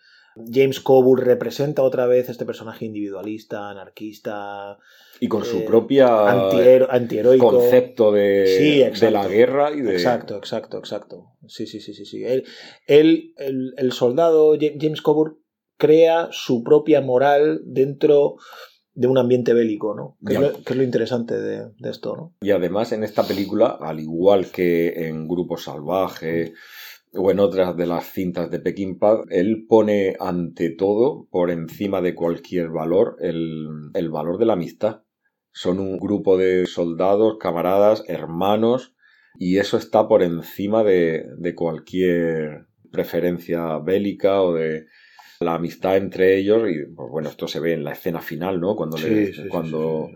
[0.53, 4.79] James Coburn representa otra vez este personaje individualista, anarquista,
[5.21, 7.51] Y con su Eh, propia antiheroico.
[7.51, 9.93] concepto de, Sí, de la guerra y de.
[9.93, 11.33] Exacto, exacto, exacto.
[11.47, 12.05] Sí, sí, sí, sí.
[12.05, 12.25] sí.
[12.25, 12.45] Él,
[12.87, 15.39] él- el, el soldado Ja- James Coburn
[15.77, 18.37] crea su propia moral dentro
[18.95, 20.17] de un ambiente bélico, ¿no?
[20.27, 22.35] Que, es lo, que es lo interesante de, de esto, ¿no?
[22.41, 26.53] Y además en esta película, al igual que en Grupo Salvaje
[27.15, 32.15] o en otras de las cintas de Peckinpah, él pone ante todo, por encima de
[32.15, 35.03] cualquier valor, el, el valor de la amistad.
[35.53, 38.95] Son un grupo de soldados, camaradas, hermanos,
[39.39, 44.87] y eso está por encima de, de cualquier preferencia bélica o de
[45.41, 46.69] la amistad entre ellos.
[46.71, 48.77] Y pues, bueno, esto se ve en la escena final, ¿no?
[48.77, 50.11] Cuando, le- cuando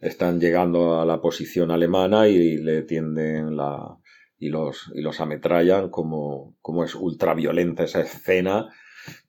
[0.00, 3.96] están llegando a la posición alemana y le tienden la
[4.38, 8.68] y los y los ametrallan como, como es ultraviolenta esa escena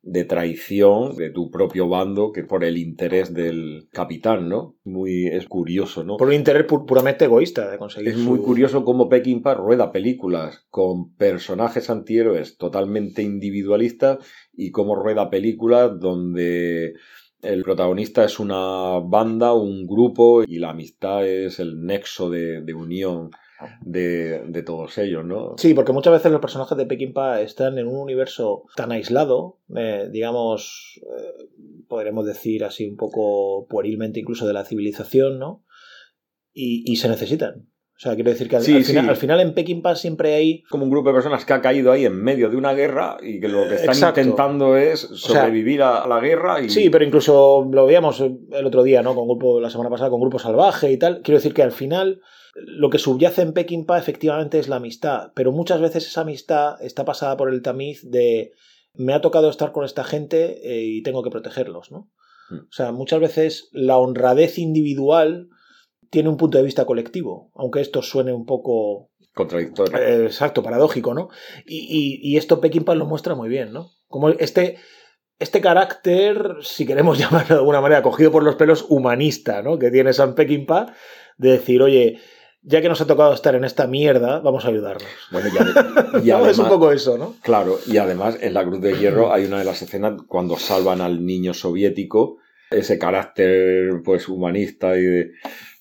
[0.01, 4.75] de traición de tu propio bando que por el interés del capitán, ¿no?
[4.83, 6.17] Muy es curioso, ¿no?
[6.17, 10.65] Por un interés pu- puramente egoísta de conseguir Es muy curioso cómo Peckinpah rueda películas
[10.71, 14.17] con personajes antihéroes totalmente individualistas
[14.51, 16.93] y cómo rueda películas donde
[17.43, 22.73] El protagonista es una banda, un grupo, y la amistad es el nexo de, de
[22.73, 23.29] unión
[23.81, 25.55] de, de todos ellos, ¿no?
[25.57, 30.09] Sí, porque muchas veces los personajes de Peckinpah están en un universo tan aislado, eh,
[30.11, 31.49] digamos, eh,
[31.87, 35.63] podremos decir así un poco puerilmente incluso de la civilización, ¿no?
[36.53, 37.67] Y, y se necesitan.
[37.97, 38.91] O sea, quiero decir que al, Sí, al sí.
[38.91, 41.91] final, al final en Peckinpah siempre hay como un grupo de personas que ha caído
[41.91, 44.19] ahí en medio de una guerra y que lo que están Exacto.
[44.21, 48.83] intentando es sea, sobrevivir a la guerra y Sí, pero incluso lo veíamos el otro
[48.83, 49.15] día, ¿no?
[49.15, 51.21] Con grupo, la semana pasada, con Grupo Salvaje y tal.
[51.23, 52.21] Quiero decir que al final
[52.53, 57.03] lo que subyace en Peckinpah efectivamente es la amistad, pero muchas veces esa amistad está
[57.03, 58.51] pasada por el tamiz de
[58.93, 62.11] me ha tocado estar con esta gente eh, y tengo que protegerlos, ¿no?
[62.49, 62.59] Hmm.
[62.59, 65.49] O sea, muchas veces la honradez individual
[66.09, 69.97] tiene un punto de vista colectivo, aunque esto suene un poco contradictorio.
[69.97, 71.29] eh, exacto, paradójico, ¿no?
[71.65, 73.91] Y, y- y esto Peckinpah lo muestra muy bien, ¿no?
[74.07, 74.77] Como este,
[75.39, 79.77] este carácter, si queremos llamarlo de alguna manera, cogido por los pelos humanista, ¿no?
[79.77, 80.93] Que tiene Sam Peckinpah,
[81.37, 82.19] de decir, oye,
[82.63, 85.07] ya que nos ha tocado estar en esta mierda, vamos a ayudarnos.
[85.31, 87.35] Bueno, y, ade- y es un poco eso, ¿no?
[87.43, 90.99] Claro, y además en la Cruz de Hierro hay una de las escenas cuando salvan
[91.01, 92.37] al niño soviético,
[92.71, 95.31] ese carácter pues humanista y de...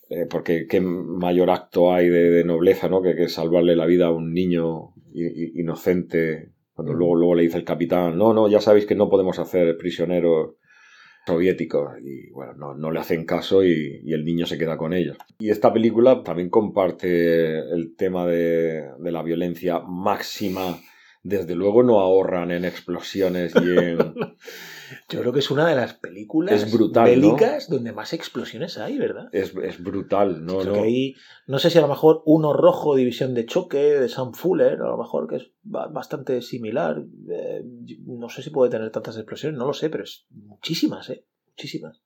[0.08, 3.02] eh, porque qué mayor acto hay de, de nobleza, ¿no?
[3.02, 6.52] Que, que salvarle la vida a un niño inocente.
[6.74, 9.76] Cuando luego, luego le dice el capitán, no, no, ya sabéis que no podemos hacer
[9.78, 10.56] prisioneros
[11.26, 11.94] soviéticos.
[12.02, 15.16] Y bueno, no, no le hacen caso y, y el niño se queda con ellos.
[15.38, 20.78] Y esta película también comparte el tema de, de la violencia máxima.
[21.22, 23.98] Desde luego no ahorran en explosiones y en...
[25.08, 27.10] Yo creo que es una de las películas Es brutal, ¿no?
[27.36, 29.28] bélicas donde más explosiones hay, ¿verdad?
[29.32, 30.58] Es, es brutal, ¿no?
[30.58, 31.14] Creo no que hay,
[31.46, 34.88] no sé si a lo mejor uno rojo, división de choque, de Sam Fuller, a
[34.88, 37.04] lo mejor que es ba- bastante similar.
[37.30, 37.62] Eh,
[38.04, 41.24] no sé si puede tener tantas explosiones, no lo sé, pero es muchísimas, ¿eh?
[41.50, 42.02] Muchísimas.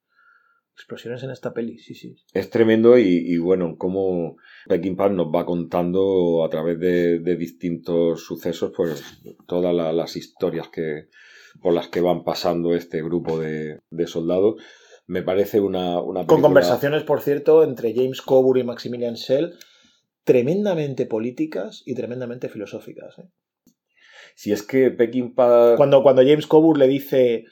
[0.74, 2.16] Explosiones en esta peli, sí, sí.
[2.32, 4.36] Es tremendo y, y bueno, como
[4.66, 9.02] Peckinpah nos va contando a través de, de distintos sucesos, pues
[9.46, 11.08] todas la- las historias que
[11.60, 14.56] por las que van pasando este grupo de, de soldados.
[15.06, 19.54] Me parece una, una Con conversaciones, por cierto, entre James Coburn y Maximilian Schell,
[20.24, 23.18] tremendamente políticas y tremendamente filosóficas.
[23.18, 23.28] ¿eh?
[24.36, 25.74] Si es que Peckinpah...
[25.76, 27.44] Cuando, cuando James Coburn le dice,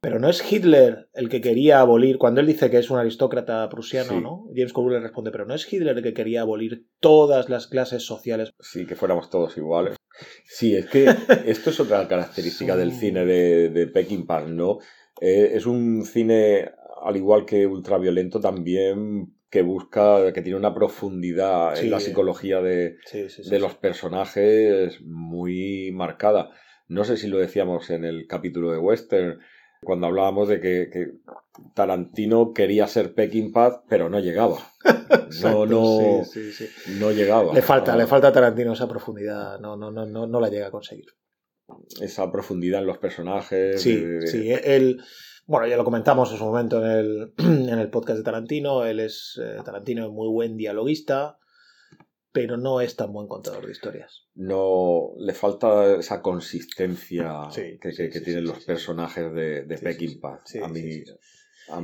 [0.00, 3.68] pero no es Hitler el que quería abolir, cuando él dice que es un aristócrata
[3.68, 4.20] prusiano, Sí.
[4.20, 4.46] ¿no?
[4.52, 8.04] James Coburn le responde, pero no es Hitler el que quería abolir todas las clases
[8.04, 8.50] sociales.
[8.58, 9.94] Sí, que fuéramos todos iguales.
[10.44, 11.04] Sí, es que
[11.46, 14.78] esto es otra característica del cine de, de Peckinpah, ¿no?
[15.20, 16.70] Eh, es un cine,
[17.02, 21.84] al igual que ultraviolento, también que busca, que tiene una profundidad Sí.
[21.84, 26.50] en la psicología de, Sí, sí, sí, de los personajes muy marcada.
[26.88, 29.40] No sé si lo decíamos en el capítulo de Western,
[29.82, 31.06] cuando hablábamos de que, que
[31.74, 34.58] Tarantino quería ser Peckinpah, pero no llegaba.
[35.42, 36.92] No, Exacto, no, sí, sí, sí.
[36.98, 37.52] no llegaba.
[37.54, 37.98] Le falta, No.
[37.98, 41.06] le falta a Tarantino esa profundidad, no, no, no, no, no la llega a conseguir.
[42.00, 43.80] esa profundidad en los personajes.
[43.80, 45.00] Sí, de- sí, él,
[45.46, 49.00] bueno, ya lo comentamos en su momento en el, en el podcast de Tarantino, él
[49.00, 51.38] es, eh, Tarantino es muy buen dialoguista,
[52.32, 54.26] pero no es tan buen contador de historias.
[54.34, 59.62] No le falta esa consistencia Sí, que, que- que sí, tienen sí, los personajes de,
[59.64, 60.40] de Peckinpah.
[60.62, 61.02] a mí,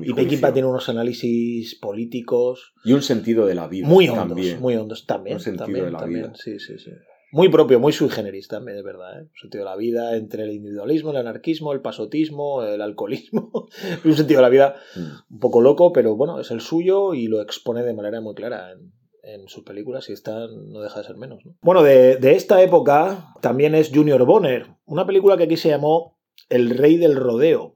[0.03, 0.53] Y Peckinpah juicio.
[0.53, 3.87] tiene unos análisis políticos Y un sentido de la vida.
[3.87, 4.61] muy hondos, también.
[4.61, 5.37] muy hondos también.
[5.37, 6.33] Un sentido también, de la también, vida.
[6.37, 6.91] Sí, sí, sí.
[7.31, 9.21] Muy propio, muy sui generis también, es verdad.
[9.21, 9.25] ¿eh?
[9.25, 13.51] Un sentido de la vida entre el individualismo, el anarquismo, el pasotismo, el alcoholismo.
[14.05, 15.35] un sentido de la vida Mm.
[15.35, 18.73] un poco loco, pero bueno, es el suyo y lo expone de manera muy clara
[18.73, 21.45] en, en sus películas y esta no deja de ser menos.
[21.45, 21.55] ¿no?
[21.61, 26.19] Bueno, de, de esta época también es Junior Bonner, una película que aquí se llamó
[26.49, 27.75] El Rey del Rodeo.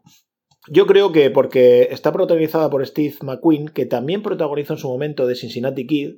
[0.69, 5.27] Yo creo que porque está protagonizada por Steve McQueen, que también protagonizó en su momento
[5.27, 6.17] de Cincinnati Kid,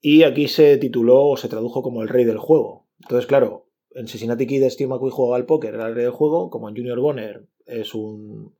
[0.00, 2.88] y aquí se tituló o se tradujo como El Rey del Juego.
[3.00, 6.50] Entonces, claro, en Cincinnati Kid Steve McQueen jugaba al póker, era el Rey del Juego,
[6.50, 8.54] como en Junior Bonner es un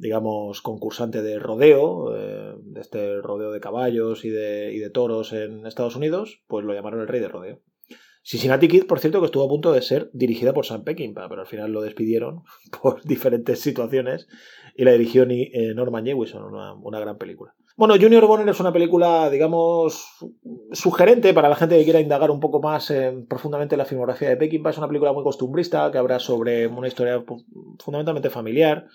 [0.00, 5.34] digamos, concursante de rodeo, eh, de este rodeo de caballos y de, y de toros
[5.34, 7.60] en Estados Unidos, pues lo llamaron el rey de rodeo.
[8.22, 11.40] Cincinnati Kid, por cierto, que estuvo a punto de ser dirigida por Sam Peckinpah, pero
[11.40, 12.42] al final lo despidieron
[12.82, 14.28] por diferentes situaciones
[14.76, 17.54] y la dirigió eh, Norman Jewison, una, gran película.
[17.76, 20.06] Bueno, Junior Bonner es una película, digamos,
[20.72, 22.92] sugerente para la gente que quiera indagar un poco más
[23.26, 24.70] profundamente en la filmografía de Peckinpah.
[24.70, 27.24] Es una película muy costumbrista que habla sobre una historia
[27.78, 28.86] fundamentalmente familiar.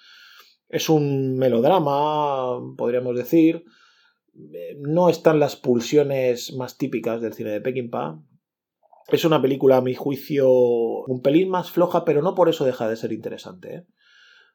[0.69, 3.63] Es un melodrama, podríamos decir.
[4.35, 8.19] Eh, No están las pulsiones más típicas del cine de Peckinpah.
[9.08, 12.89] Es una película, a mi juicio, un pelín más floja, pero no por eso deja
[12.89, 13.76] de ser interesante.
[13.76, 13.86] ¿eh?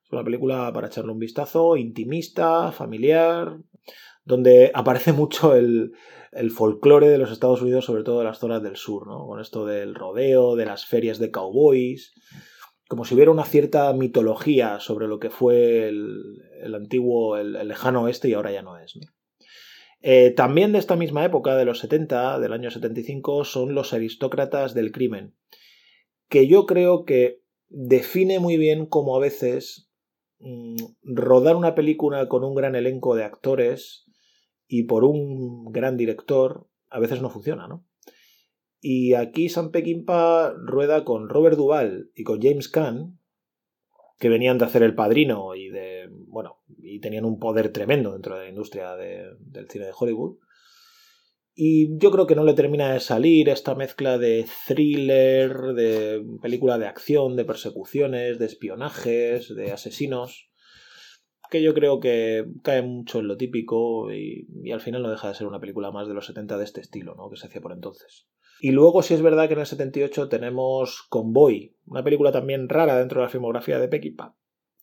[0.05, 3.59] Es una película para echarle un vistazo, intimista, familiar,
[4.25, 5.93] donde aparece mucho el,
[6.33, 9.27] el folclore de los Estados Unidos, sobre todo de las zonas del sur, ¿no?
[9.27, 12.13] Con esto del rodeo, de las ferias de cowboys,
[12.89, 18.03] como si hubiera una cierta mitología sobre lo que fue el, el antiguo, el, lejano
[18.03, 19.03] oeste y ahora ya no es, ¿no?
[20.03, 24.75] Eh, también de esta misma época, de los 70, del año 75, son Los aristócratas
[24.75, 25.35] del crimen,
[26.29, 29.91] que yo creo que define muy bien cómo a veces
[30.39, 34.07] mm, rodar una película con un gran elenco de actores
[34.67, 37.87] y por un gran director a veces no funciona, ¿no?
[38.81, 43.20] Y aquí Sam Peckinpah rueda con Robert Duvall y con James Caan,
[44.21, 48.37] que venían de hacer El Padrino y de bueno y tenían un poder tremendo dentro
[48.37, 50.37] de la industria de- del cine de Hollywood.
[51.55, 56.79] Y yo creo que no le termina de salir esta mezcla de thriller, de película
[56.79, 60.51] de acción, de persecuciones, de espionajes, de asesinos,
[61.51, 65.29] que yo creo que cae mucho en lo típico y, y al final no deja
[65.29, 67.29] de ser una película más de los 70 de este estilo, ¿no?
[67.29, 68.29] que se hacía por entonces.
[68.61, 72.99] Y luego sí es verdad que en el 78 tenemos Convoy, una película también rara
[72.99, 74.35] dentro de la filmografía de Peckinpah,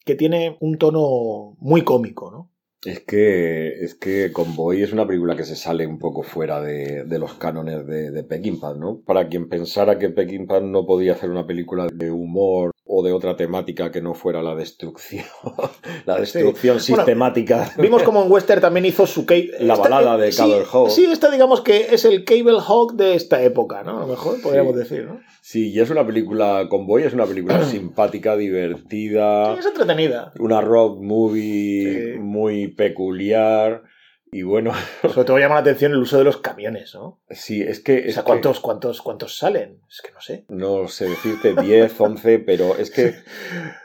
[0.04, 2.52] que tiene un tono muy cómico, ¿no?
[2.86, 7.04] Es que, es que Convoy es una película que se sale un poco fuera de,
[7.06, 9.02] de los cánones de, de Peckinpah, ¿no?
[9.06, 13.36] Para quien pensara que Peckinpah no podía hacer una película de humor o de otra
[13.36, 15.26] temática que no fuera la destrucción,
[16.06, 16.92] la destrucción Sí.
[16.94, 17.74] Bueno, sistemática.
[17.78, 19.52] Vimos como en Western también hizo su cable.
[19.60, 20.90] La balada de sí, Cable Hawk.
[20.92, 23.98] Sí, esta digamos que es el Cable Hawk de esta época, ¿no?
[23.98, 24.80] A lo mejor podríamos Sí.
[24.80, 25.20] decir, ¿no?
[25.50, 30.34] Sí, y es una película, Convoy es una película simpática, divertida, Sí, es entretenida.
[30.40, 32.20] una road movie Sí.
[32.20, 33.84] muy peculiar.
[34.30, 37.20] Y bueno, Sobre todo llama la atención el uso de los camiones, ¿no?
[37.30, 37.94] sí, es que...
[37.94, 39.80] O es sea, que- ¿cuántos, cuántos, ¿cuántos salen?
[39.90, 40.44] Es que no sé.
[40.50, 43.16] No sé decirte 10, 11, pero es que...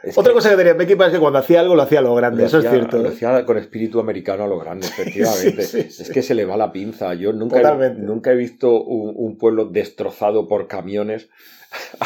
[0.03, 2.01] es Otra que cosa que tenía Peckinpah es que cuando hacía algo lo hacía a
[2.01, 2.97] lo grande, lo eso es hacía- cierto.
[2.97, 3.13] Lo ¿eh?
[3.13, 5.63] hacía con espíritu americano a lo grande, efectivamente.
[5.63, 6.03] Sí, sí, sí.
[6.03, 7.13] Es que se le va la pinza.
[7.13, 11.29] Yo nunca, he, nunca he visto un, un pueblo destrozado por camiones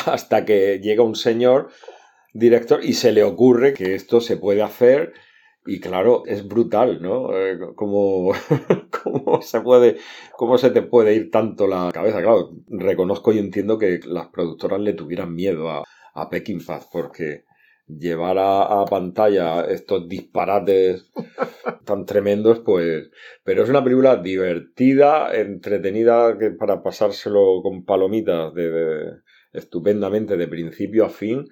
[0.06, 1.70] hasta que llega un señor
[2.34, 5.14] director y se le ocurre que esto se puede hacer
[5.68, 7.36] y claro, es brutal, ¿no?
[7.38, 8.32] Eh, ¿Cómo,
[9.04, 9.98] cómo se puede,
[10.36, 12.22] cómo se te puede ir tanto la cabeza?
[12.22, 17.44] Claro, reconozco y entiendo que las productoras le tuvieran miedo a, a Peckinpah porque
[17.88, 21.12] llevar a, pantalla estos disparates
[21.86, 23.10] tan tremendos, pues...
[23.44, 29.14] Pero es una película divertida, entretenida, que para pasárselo con palomitas de-
[29.54, 31.46] estupendamente de principio a fin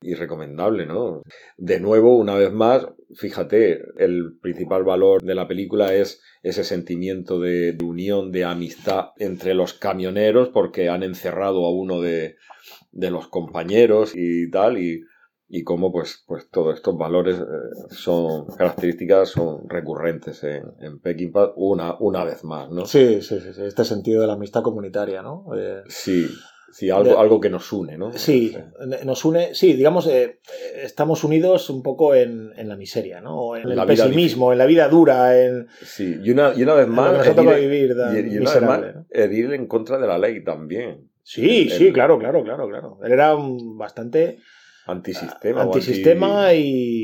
[0.00, 1.22] y recomendable, ¿no?
[1.56, 7.40] De nuevo, una vez más, fíjate, el principal valor de la película es ese sentimiento
[7.40, 12.36] de, de unión, de amistad entre los camioneros, porque han encerrado a uno de,
[12.92, 15.02] de los compañeros y tal, y,
[15.48, 17.44] y cómo pues, pues todos estos valores eh,
[17.90, 22.86] son características, son recurrentes en, en Peckinpah una, una vez más, ¿no?
[22.86, 25.44] Sí, sí, sí, sí, este sentido de la amistad comunitaria, ¿no?
[25.56, 26.26] Eh, Sí,
[26.72, 28.12] sí, algo, De- algo que nos une, ¿no?
[28.12, 28.56] Sí,
[29.04, 30.40] nos une, sí, digamos, eh,
[30.82, 33.56] estamos unidos un poco en, en la miseria, ¿no?
[33.56, 36.86] En el La pesimismo, en la vida dura, en, Sí, y una, y una vez
[36.88, 37.12] más,
[37.58, 39.06] vivir tan y, y una vez más, ¿no?
[39.10, 41.10] Edil en contra de la ley también.
[41.22, 42.98] Sí, El- sí, el- claro, claro, claro, claro.
[43.02, 44.38] Él era un bastante
[44.88, 45.62] Antisistema.
[45.62, 46.58] antisistema anti-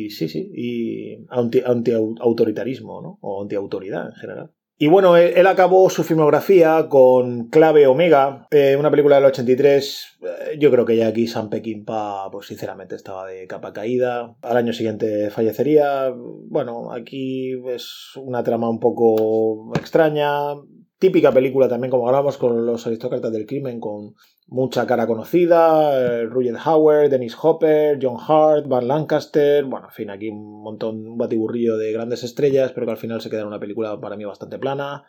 [0.06, 3.18] y sí, sí, y anti, antiautoritarismo, ¿no?
[3.20, 4.50] O antiautoridad en general.
[4.82, 10.18] Y bueno, él, acabó su filmografía con Clave Omega, eh, una película del 83.
[10.22, 14.34] eh, yo creo que ya aquí Sam Peckinpah, pues sinceramente estaba de capa caída.
[14.42, 16.12] Al año siguiente fallecería.
[16.12, 20.56] Bueno, aquí es una trama un poco extraña.
[20.98, 24.16] Típica película también, como hablamos con los aristócratas del crimen, con
[24.52, 30.10] mucha cara conocida, eh, Rutger Hauer, Dennis Hopper, John Hart, Van Lancaster, bueno, en fin,
[30.10, 33.46] aquí un montón, un batiburrillo de grandes estrellas, pero que al final se queda en
[33.46, 35.04] una película para mí bastante plana,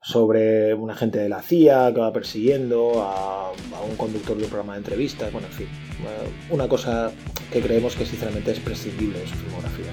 [0.00, 4.48] sobre un agente de la CIA que va persiguiendo a, a un conductor de un
[4.48, 7.12] programa de entrevistas, bueno, en fin, eh, una cosa
[7.52, 9.92] que creemos que sinceramente es prescindible de su filmografía.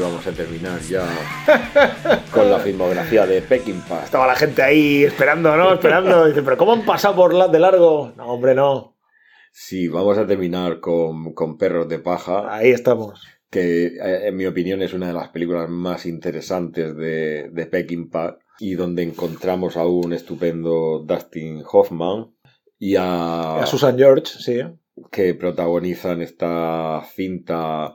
[0.00, 1.04] Íbamos a terminar ya
[2.32, 4.04] con la filmografía de Peckinpah.
[4.04, 5.74] Estaba la gente ahí esperando, ¿no?
[5.74, 6.26] Esperando.
[6.26, 8.12] Dice, ¿pero cómo han pasado por la de largo?
[8.16, 8.96] No, hombre, no.
[9.52, 13.26] Sí, vamos a terminar con, con Perros de Paja, Ahí estamos.
[13.50, 18.38] que eh, en mi opinión es una de las películas más interesantes de, de Peckinpah
[18.58, 22.28] y donde encontramos a un estupendo Dustin Hoffman
[22.78, 24.60] y a, A Susan George, sí.
[25.10, 27.94] que protagonizan esta cinta,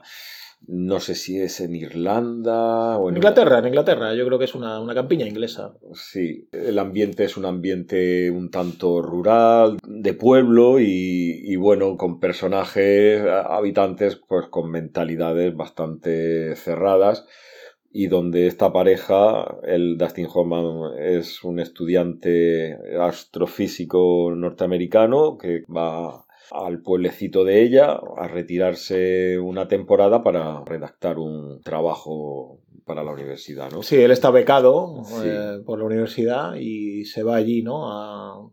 [0.66, 4.14] no sé si es en Irlanda o en Inglaterra, en Inglaterra.
[4.14, 5.74] Yo creo que es una, una campiña inglesa.
[5.94, 12.18] Sí, el ambiente es un ambiente un tanto rural, de pueblo y, y bueno, con
[12.18, 17.26] personajes, habitantes pues con mentalidades bastante cerradas
[17.98, 26.80] y donde esta pareja, el Dustin Hoffman es un estudiante astrofísico norteamericano que va al
[26.82, 33.82] pueblecito de ella a retirarse una temporada para redactar un trabajo para la universidad, ¿no?
[33.82, 35.14] Sí, él está becado Sí.
[35.24, 37.90] eh, por la universidad y se va allí, ¿no?
[37.90, 38.48] A,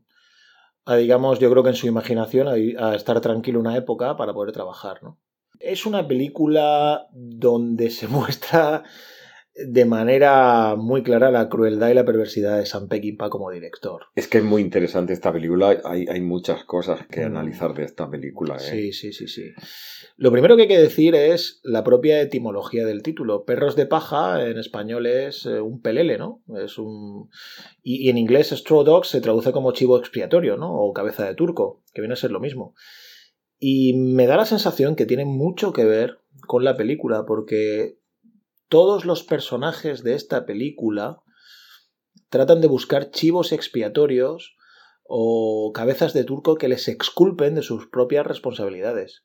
[0.85, 2.53] a, digamos, yo creo que en su imaginación, a,
[2.89, 5.19] a estar tranquilo una época para poder trabajar, ¿no?
[5.59, 8.83] Es una película donde se muestra
[9.55, 14.05] de manera muy clara la crueldad y la perversidad de Sam Peckinpah como director.
[14.15, 15.79] Es que es muy interesante esta película.
[15.85, 17.25] Hay, hay muchas cosas que Mm.
[17.25, 18.55] analizar de esta película.
[18.55, 18.59] ¿eh?
[18.59, 19.51] Sí, sí, sí, sí.
[20.17, 23.45] Lo primero que hay que decir es la propia etimología del título.
[23.45, 26.41] Perros de paja en español es eh, un pelele, ¿no?
[26.63, 27.29] Es un
[27.83, 30.73] y, y en inglés straw dog se traduce como chivo expiatorio, ¿no?
[30.73, 32.73] O cabeza de turco, que viene a ser lo mismo.
[33.59, 37.97] Y me da la sensación que tiene mucho que ver con la película, porque
[38.67, 41.21] todos los personajes de esta película
[42.29, 44.55] tratan de buscar chivos expiatorios
[45.03, 49.23] o cabezas de turco que les exculpen de sus propias responsabilidades.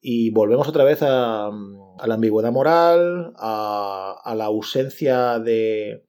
[0.00, 6.06] Y volvemos otra vez a, la ambigüedad moral, a, a la ausencia de,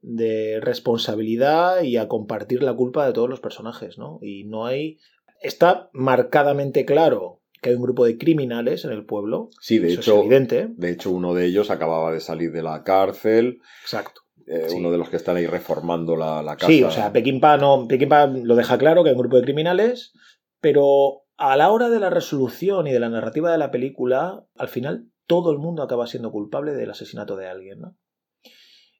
[0.00, 4.18] de responsabilidad y a compartir la culpa de todos los personajes, ¿no?
[4.20, 4.98] Y no hay...
[5.40, 9.48] Está marcadamente claro que hay un grupo de criminales en el pueblo.
[9.60, 10.68] Sí, de Eso hecho, es evidente.
[10.76, 13.58] de hecho, uno de ellos acababa de salir de la cárcel.
[13.82, 14.20] Exacto.
[14.46, 14.76] eh, Sí.
[14.76, 16.66] Uno de los que están ahí reformando la, la casa.
[16.66, 20.12] Sí, o sea, Peckinpah, no, Peckinpah lo deja claro que hay un grupo de criminales,
[20.60, 24.68] pero a la hora de la resolución y de la narrativa de la película, al
[24.68, 27.96] final todo el mundo acaba siendo culpable del asesinato de alguien, ¿no?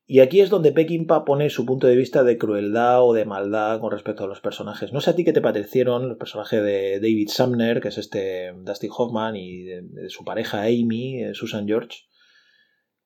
[0.07, 3.81] Y aquí es donde Peckinpah pone su punto de vista de crueldad o de maldad
[3.81, 4.93] con respecto a los personajes.
[4.93, 8.53] No sé a ti qué te parecieron los personajes de David Sumner, que es este
[8.55, 12.01] Dustin Hoffman, y de, su pareja Amy, eh, Susan George.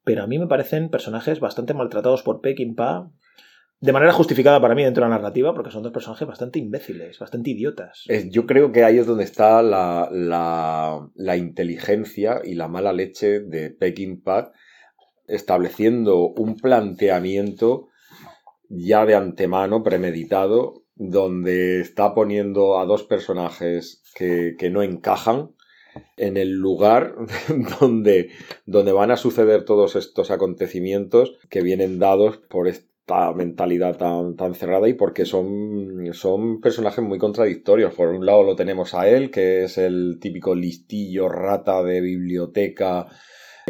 [0.03, 3.13] Pero a mí me parecen personajes bastante maltratados por Peckinpah,
[3.81, 7.17] de manera justificada para mí dentro de la narrativa, porque son dos personajes bastante imbéciles,
[7.21, 8.07] bastante idiotas.
[8.29, 13.39] Yo creo que ahí es donde está la, la, la inteligencia y la mala leche
[13.39, 14.51] de Peckinpah
[15.29, 17.89] estableciendo un planteamiento
[18.69, 25.51] ya de antemano, premeditado, donde está poniendo a dos personajes que, que no encajan
[26.17, 27.15] en el lugar
[27.81, 28.31] donde,
[28.67, 34.55] donde van a suceder todos estos acontecimientos que vienen dados por esta mentalidad tan, tan
[34.55, 37.95] cerrada y porque son, son personajes muy contradictorios.
[37.95, 43.07] Por un lado lo tenemos a él, que es el típico listillo rata de biblioteca,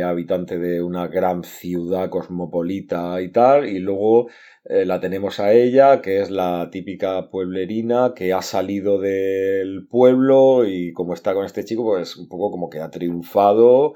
[0.03, 4.29] habitante de una gran ciudad cosmopolita y tal, y luego
[4.65, 10.67] eh, la tenemos a ella, que es la típica pueblerina que ha salido del pueblo
[10.67, 13.95] y como está con este chico, pues un poco como que ha triunfado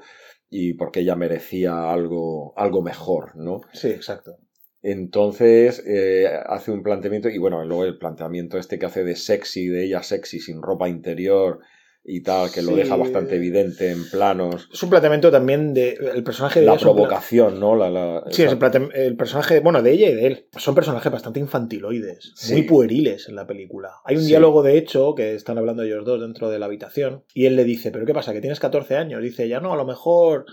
[0.49, 3.61] y porque ella merecía algo, algo mejor, ¿no?
[3.73, 4.37] Sí, exacto.
[4.81, 9.67] Entonces eh, hace un planteamiento y bueno, luego el planteamiento este que hace de sexy,
[9.67, 11.59] de ella sexy sin ropa interior
[12.05, 14.67] y tal, que lo deja bastante evidente en planos.
[14.73, 15.91] Es un planteamiento también de.
[16.13, 17.75] El personaje de La ella provocación, ¿no?
[17.77, 20.45] La, la- Sí, es el, el personaje, bueno, de ella y de él.
[20.57, 22.53] Son personajes bastante infantiloides, Sí.
[22.53, 23.89] muy pueriles en la película.
[24.03, 24.27] Hay un Sí.
[24.27, 27.63] diálogo, de hecho, que están hablando ellos dos dentro de la habitación, y él le
[27.63, 28.33] dice, ¿pero qué pasa?
[28.33, 29.21] ¿Que tienes 14 años?
[29.21, 30.45] Dice ella, no, a lo mejor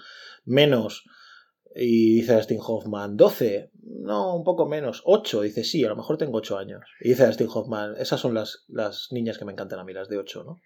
[0.45, 1.05] menos.
[1.75, 5.43] Y dice Dustin Hoffman, 12, no, un poco menos, 8.
[5.43, 6.81] Dice, sí, a lo mejor tengo 8 años.
[7.01, 10.09] Y dice Dustin Hoffman, esas son las, las niñas que me encantan a mí, las
[10.09, 10.57] de 8, ¿no?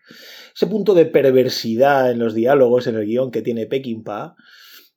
[0.55, 4.35] Ese punto de perversidad en los diálogos, en el guion que tiene Peckinpah,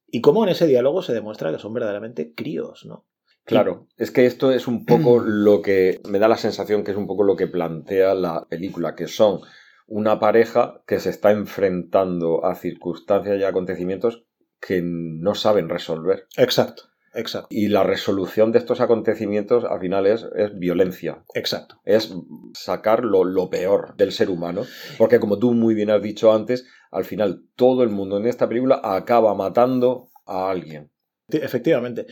[0.10, 3.06] y cómo en ese diálogo se demuestra que son verdaderamente críos, ¿no?
[3.44, 6.98] Claro, es que esto es un poco lo que me da la sensación que es
[6.98, 9.42] un poco lo que plantea la película, que son
[9.88, 14.27] una pareja que se está enfrentando a circunstancias y acontecimientos
[14.60, 16.28] que no saben resolver.
[16.38, 16.84] Exacto,
[17.14, 21.24] Exacto, Y la resolución de estos acontecimientos al final es, es violencia.
[21.34, 21.82] exacto.
[21.84, 22.14] Es
[22.54, 24.66] sacar lo, lo peor del ser humano.
[25.00, 28.48] Porque como tú muy bien has dicho antes, al final todo el mundo en esta
[28.48, 30.92] película acaba matando a alguien.
[31.30, 32.06] Efectivamente.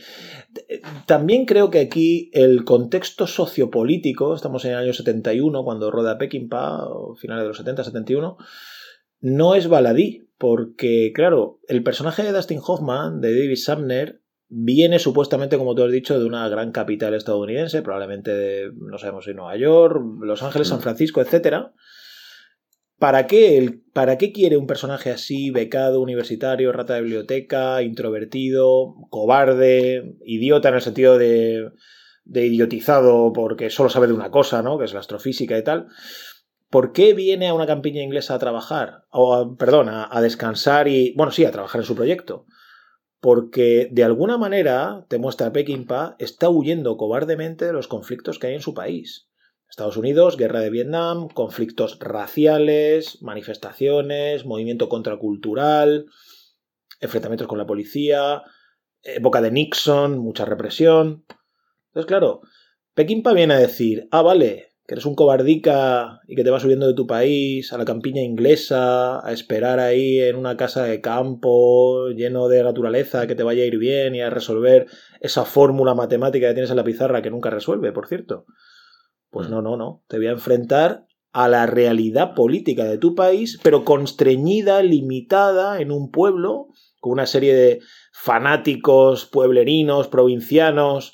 [1.06, 6.86] También creo que aquí el contexto sociopolítico, estamos en el año 71, cuando roda Peckinpah,
[7.18, 8.36] finales de los 70, 71,
[9.20, 15.58] no es baladí, porque, claro, el personaje de Dustin Hoffman, de David Sumner, viene supuestamente,
[15.58, 19.56] como tú has dicho, de una gran capital estadounidense, probablemente de, no sabemos si Nueva
[19.56, 20.82] York, Los Ángeles, San Mm.
[20.82, 21.72] Francisco, etcétera.
[22.98, 28.94] ¿Para qué, el- ¿Para qué quiere un personaje así, becado, universitario, rata de biblioteca, introvertido,
[29.10, 31.70] cobarde, idiota en el sentido de,
[32.24, 34.78] de idiotizado porque solo sabe de una cosa, ¿no?
[34.78, 35.88] Que es la astrofísica y tal.
[36.70, 39.04] ¿Por qué viene a una campiña inglesa a trabajar?
[39.10, 42.46] O, a- perdón, a, descansar y, bueno, sí, a trabajar en su proyecto.
[43.20, 48.54] Porque de alguna manera, te muestra Peckinpah, está huyendo cobardemente de los conflictos que hay
[48.54, 49.28] en su país.
[49.68, 56.06] Estados Unidos, guerra de Vietnam, conflictos raciales, manifestaciones, movimiento contracultural,
[57.00, 58.42] enfrentamientos con la policía,
[59.02, 61.24] época de Nixon, mucha represión.
[61.88, 62.42] Entonces, claro,
[62.94, 66.86] Peckinpah viene a decir, ah, vale, que eres un cobardica y que te vas subiendo
[66.86, 72.08] de tu país a la campiña inglesa, a esperar ahí en una casa de campo
[72.10, 74.86] lleno de naturaleza que te vaya a ir bien y a resolver
[75.20, 78.46] esa fórmula matemática que tienes en la pizarra que nunca resuelve, por cierto.
[79.30, 80.04] Pues no, no, no.
[80.06, 85.90] Te voy a enfrentar a la realidad política de tu país, pero constreñida, limitada en
[85.90, 86.68] un pueblo,
[87.00, 87.80] con una serie de
[88.12, 91.12] fanáticos pueblerinos, provincianos,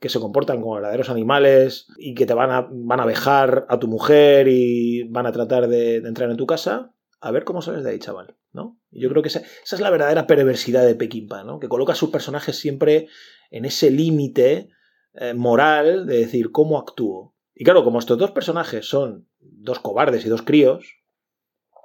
[0.00, 3.78] que se comportan como verdaderos animales y que te van a, van a vejar a
[3.78, 7.84] tu mujer y van a tratar de, entrar en tu casa, a ver cómo sales
[7.84, 8.80] de ahí, chaval, ¿no?
[8.90, 11.60] Yo creo que esa, esa es la verdadera perversidad de Peckinpah, ¿no?
[11.60, 13.08] Que coloca a sus personajes siempre
[13.50, 14.70] en ese límite
[15.12, 17.36] eh, moral de decir cómo actúo.
[17.54, 20.96] Y claro, como estos dos personajes son dos cobardes y dos críos,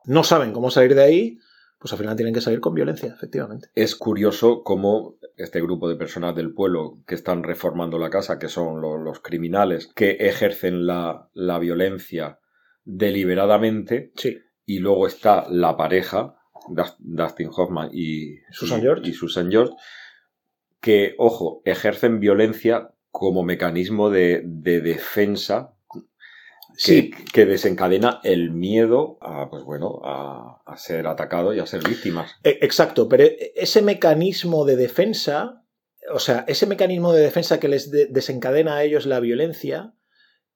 [0.05, 1.38] no saben cómo salir de ahí,
[1.86, 3.67] pues al final tienen que salir con violencia, efectivamente.
[3.75, 8.47] Es curioso cómo este grupo de personas del pueblo que están reformando la casa, que
[8.49, 12.39] son lo- los criminales, que ejercen la, la violencia
[12.86, 16.38] deliberadamente, Sí, y luego está la pareja,
[16.69, 19.09] Dus- Dustin Hoffman y Susan y- George.
[19.09, 19.73] y Susan George,
[20.81, 25.74] que, ojo, ejercen violencia como mecanismo de, de defensa
[26.78, 31.88] sí, que desencadena el miedo a, pues bueno, a, a ser atacado y a ser
[31.88, 32.32] víctimas.
[32.43, 35.63] E- Exacto, pero ese mecanismo de defensa,
[36.13, 39.93] o sea, ese mecanismo de defensa que les de- desencadena a ellos la violencia,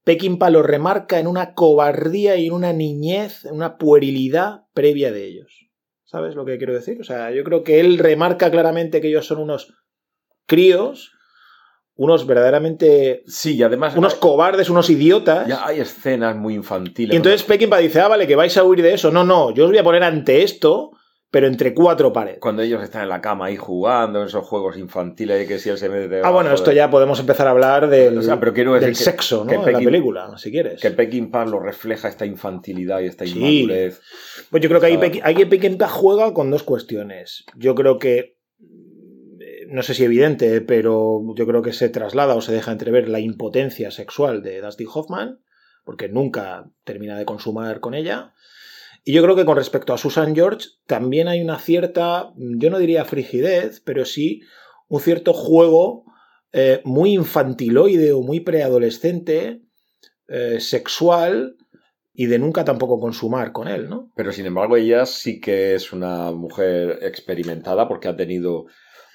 [0.04, 5.26] Peckinpah lo remarca en una cobardía y en una niñez, en una puerilidad previa de
[5.26, 5.68] ellos.
[6.06, 7.00] ¿Sabes lo que quiero decir?
[7.02, 9.76] O sea, yo creo que él remarca claramente que ellos son unos
[10.48, 11.12] críos,
[12.02, 13.24] unos verdaderamente...
[13.28, 15.46] Sí, y además unos cobardes, unos idiotas.
[15.48, 17.14] ya hay escenas muy infantiles.
[17.14, 19.12] Y entonces Peckinpah dice, ah, vale, que vais a huir de eso.
[19.12, 20.92] No, no, yo os voy a poner ante esto,
[21.30, 22.40] pero entre cuatro paredes.
[22.40, 25.78] Cuando ellos están en la cama ahí jugando, en esos juegos infantiles, que si él
[25.78, 28.54] se mete Ah, bueno, esto de- ya podemos empezar a hablar del, O sea, pero
[28.54, 29.52] quiero decir del que- sexo, ¿no?
[29.52, 30.82] que de la película, si quieres.
[30.82, 33.38] Que Peckinpah lo refleja esta infantilidad y esta Sí.
[33.38, 34.02] inmadurez.
[34.50, 37.44] Pues yo creo que ahí, ahí Peckinpah juega con dos cuestiones.
[37.58, 38.39] Yo creo que,
[39.72, 43.20] no sé si evidente, pero yo creo que se traslada o se deja entrever la
[43.20, 45.40] impotencia sexual de Dustin Hoffman,
[45.84, 48.34] porque nunca termina de consumar con ella.
[49.04, 52.80] Y yo creo que con respecto a Susan George también hay una cierta, yo no
[52.80, 54.42] diría frigidez, pero sí
[54.88, 56.04] un cierto juego
[56.52, 59.62] eh, muy infantiloide o muy preadolescente,
[60.28, 61.56] eh, sexual
[62.14, 64.12] y de nunca tampoco consumar con él, ¿no?
[64.16, 68.66] Pero sin embargo, ella sí que es una mujer experimentada porque ha tenido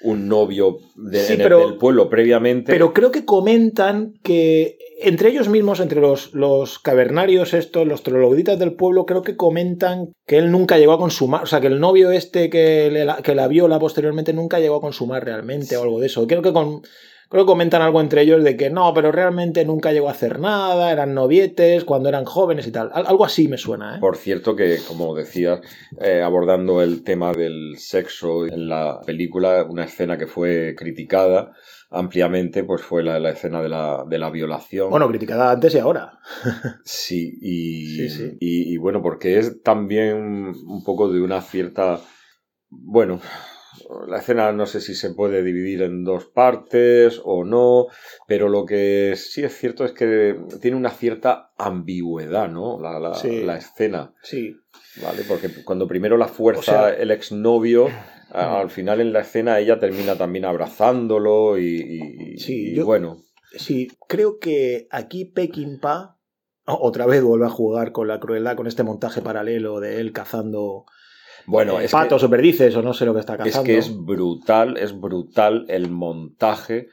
[0.01, 2.71] un novio de- Sí, en el- pero- del pueblo previamente.
[2.71, 8.57] Pero creo que comentan que entre ellos mismos, entre los, los cavernarios estos, los trogloditas
[8.59, 11.79] del pueblo, creo que comentan que él nunca llegó a consumar, o sea, que el
[11.79, 15.99] novio este que, le- que la viola posteriormente nunca llegó a consumar realmente o algo
[15.99, 16.25] de eso.
[16.27, 16.81] Creo que, con,
[17.29, 20.39] creo que comentan algo entre ellos de que no, pero realmente nunca llegó a hacer
[20.39, 22.89] nada, eran novietes cuando eran jóvenes y tal.
[22.93, 23.99] Al- algo así me suena, ¿eh?
[23.99, 25.61] Por cierto que, como decías,
[26.01, 31.51] eh, abordando el tema del sexo en la película, una escena que fue criticada
[31.91, 34.89] ampliamente, pues fue la, la escena de la, de la violación.
[34.89, 36.19] Bueno, criticada antes y ahora.
[36.83, 38.37] Sí, y, Sí, sí.
[38.39, 40.17] Y, y bueno, porque es también
[40.67, 41.99] un poco de una cierta...
[42.69, 43.21] Bueno,
[44.07, 47.87] la escena no sé si se puede dividir en dos partes o no,
[48.27, 52.79] pero lo que sí es cierto es que tiene una cierta ambigüedad, ¿no?
[52.79, 53.43] La, la, Sí.
[53.43, 54.55] la escena, Sí.
[55.03, 55.23] ¿vale?
[55.27, 57.87] Porque cuando primero la fuerza O sea- el exnovio
[58.31, 63.17] Al final en la escena ella termina también abrazándolo y, Sí, y yo- bueno,
[63.57, 66.17] Sí, creo que aquí Peckinpah
[66.65, 70.11] o- otra vez vuelve a jugar con la crueldad, con este montaje paralelo de él
[70.11, 70.85] cazando
[71.47, 73.65] bueno, eh, es patos que, o perdices o no sé lo que está es cazando.
[73.65, 76.87] que es brutal, es brutal el montaje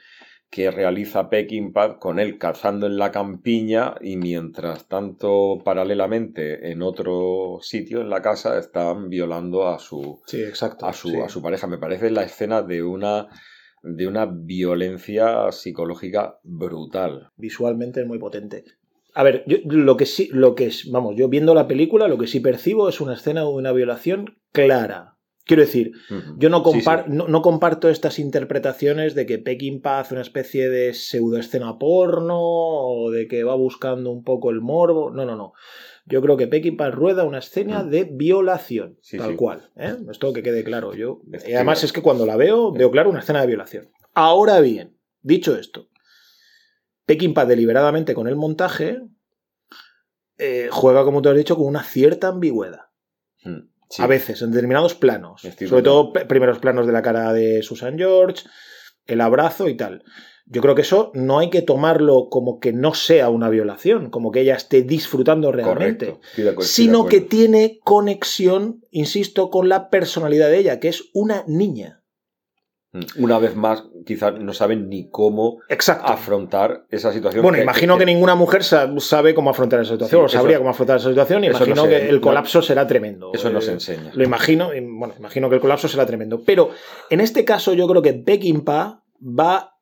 [0.49, 7.57] que realiza Peckinpah con él cazando en la campiña y mientras tanto paralelamente en otro
[7.61, 10.85] sitio en la casa están violando a su Sí, exacto.
[10.85, 11.17] a su, sí.
[11.19, 11.65] a su pareja.
[11.65, 13.29] Me parece la escena de una
[13.81, 17.31] de una violencia psicológica brutal.
[17.35, 18.63] Visualmente es muy potente.
[19.15, 22.17] A ver, yo lo que sí, lo que es, vamos, yo viendo la película, lo
[22.17, 25.11] que sí percibo es una escena de una violación clara.
[25.45, 25.91] Quiero decir.
[26.37, 26.79] Yo no, Sí, sí.
[26.85, 32.37] compar- No, no comparto estas interpretaciones de que Peckinpah hace una especie de pseudoescena porno
[32.39, 35.11] o de que va buscando un poco el morbo.
[35.11, 35.51] No, no, no.
[36.05, 37.89] Yo creo que Peckinpah rueda una escena Mm.
[37.89, 39.69] de violación, Sí, tal cual.
[39.75, 39.95] ¿eh?
[40.09, 40.93] Esto que quede claro.
[40.95, 43.89] Yo, y además es que cuando la veo, veo claro una escena de violación.
[44.13, 45.87] Ahora bien, dicho esto,
[47.05, 49.01] Peckinpah deliberadamente con el montaje
[50.37, 52.87] eh, juega, como te has dicho, con una cierta ambigüedad.
[53.43, 54.01] Mm, sí.
[54.01, 55.41] A veces, en determinados planos.
[55.41, 58.43] Sobre todo primeros planos de la cara de Susan George,
[59.05, 60.03] el abrazo y tal.
[60.45, 64.31] Yo creo que eso no hay que tomarlo como que no sea una violación, como
[64.31, 70.57] que ella esté disfrutando realmente, acuerdo, sino que tiene conexión, insisto, con la personalidad de
[70.57, 72.02] ella, que es una niña.
[72.93, 76.11] Mm, Una vez más, quizás no saben ni cómo Exacto.
[76.11, 77.41] afrontar esa situación.
[77.41, 80.59] Bueno, imagino que ninguna mujer sa- sabe cómo afrontar esa situación, Sí, o sabría eso-
[80.61, 83.31] cómo afrontar esa situación, y no imagino que el no- colapso será tremendo.
[83.33, 84.11] Eso no Eh, se enseña.
[84.13, 86.43] Lo imagino, y, bueno, imagino que el colapso será tremendo.
[86.45, 86.69] Pero
[87.09, 89.73] en este caso yo creo que Peckinpah va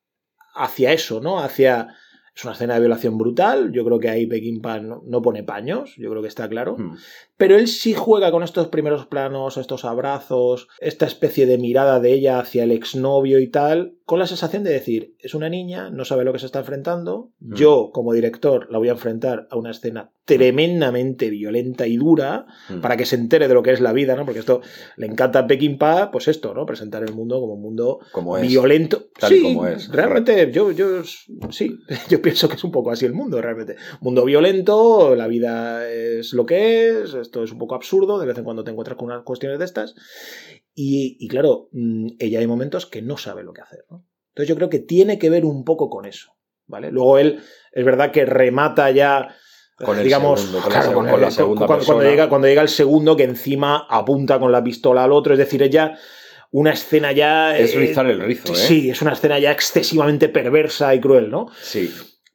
[0.55, 1.39] hacia eso, ¿no?
[1.39, 1.88] Hacia...
[2.34, 5.93] Es una escena de violación brutal, yo creo que ahí Peckinpah no, no pone paños,
[5.97, 6.78] yo creo que está claro.
[6.78, 6.95] Mm,
[7.41, 12.13] Pero él sí juega con estos primeros planos, estos abrazos, esta especie de mirada de
[12.13, 16.05] ella hacia el exnovio y tal, con la sensación de decir, es una niña, no
[16.05, 17.55] sabe lo que se está enfrentando, Mm.
[17.55, 22.81] yo como director la voy a enfrentar a una escena tremendamente violenta y dura, mm.
[22.81, 24.25] para que se entere de lo que es la vida, ¿no?
[24.25, 24.61] Porque esto
[24.97, 26.65] le encanta a Peckinpah, pues esto, ¿no?
[26.65, 28.47] Presentar el mundo como un mundo Como es.
[28.47, 29.05] violento.
[29.19, 29.89] tal sí, como es.
[29.89, 31.03] Realmente, yo, yo
[31.49, 31.77] sí,
[32.09, 33.77] yo pienso que es un poco así el mundo, realmente.
[33.99, 38.38] Mundo violento, la vida es lo que es, esto es un poco absurdo, de vez
[38.38, 39.95] en cuando te encuentras con unas cuestiones de estas.
[40.75, 44.05] Y, y claro, mm, ella hay momentos que no sabe lo que hacer, ¿no?
[44.34, 46.34] Entonces yo creo que tiene que ver un poco con eso,
[46.67, 46.91] ¿vale?
[46.91, 47.39] Luego él,
[47.71, 49.34] es verdad que remata ya
[49.77, 53.15] Con el digamos, segundo, con claro, la el- segunda cuando, llega, cuando llega el segundo
[53.15, 55.97] que encima apunta con la pistola al otro, es decir, es ya
[56.51, 57.57] una escena ya...
[57.57, 58.55] Es eh, rizar el rizo, ¿eh?
[58.55, 61.47] Sí, es una escena ya excesivamente perversa y cruel, ¿no?
[61.61, 61.89] Sí,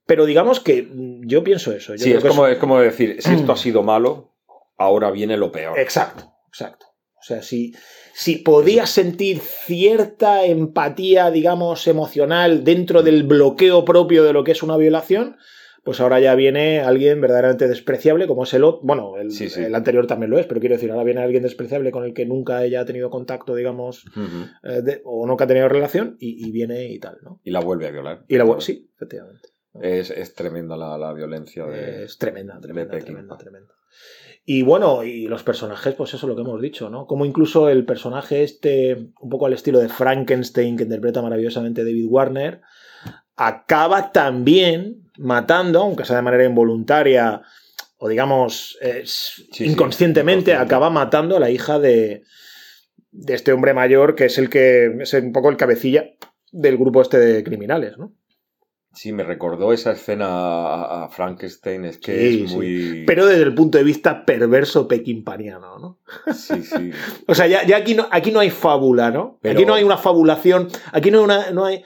[0.07, 1.95] Pero digamos que mm, yo pienso eso.
[1.95, 4.36] Yo Sí, creo es que como, es como decir, si esto ha sido malo,
[4.77, 5.79] ahora viene lo peor.
[5.79, 6.87] Exacto, exacto.
[7.19, 7.75] O sea, si,
[8.15, 14.63] si podías sentir cierta empatía, digamos, emocional dentro del bloqueo propio de lo que es
[14.63, 15.37] una violación,
[15.83, 18.81] pues ahora ya viene alguien verdaderamente despreciable, como es el otro.
[18.85, 19.63] Bueno, el, Sí, sí.
[19.63, 22.27] el anterior también lo es, pero quiero decir, ahora viene alguien despreciable con el que
[22.27, 24.05] nunca ella ha tenido contacto, digamos,
[24.65, 27.41] eh, de- o nunca ha tenido relación, y, y viene y tal, ¿no?
[27.45, 28.25] Y la vuelve a violar.
[28.29, 29.49] Y la sí, efectivamente.
[29.81, 32.05] Es, es tremenda la, la violencia de...
[32.05, 33.73] Es tremenda, tremenda, tremenda, tremenda.
[34.49, 37.07] Y bueno, y los personajes, pues eso es lo que hemos dicho, ¿no?
[37.07, 42.07] Como incluso el personaje este, un poco al estilo de Frankenstein, que interpreta maravillosamente David
[42.09, 42.61] Warner,
[43.35, 47.43] acaba también matando, aunque sea de manera involuntaria,
[47.99, 50.55] o digamos, eh, Sí, inconscientemente, inconsciente.
[50.55, 52.23] acaba matando a la hija de,
[53.11, 56.13] de este hombre mayor, que es el que es un poco el cabecilla
[56.53, 58.15] del grupo este de criminales, ¿no?
[58.97, 60.27] Sí, me recordó esa escena
[61.05, 62.57] a, Frankenstein, es que Sí, es sí.
[62.57, 63.05] muy...
[63.07, 65.99] Pero desde el punto de vista perverso pequimpaniano, ¿no?
[66.35, 66.91] Sí, sí.
[67.29, 69.39] O sea, ya, ya aquí, no, aquí no hay fábula, ¿no?
[69.43, 71.51] Pero- Aquí no hay una fabulación, aquí no hay una...
[71.51, 71.85] No, hay,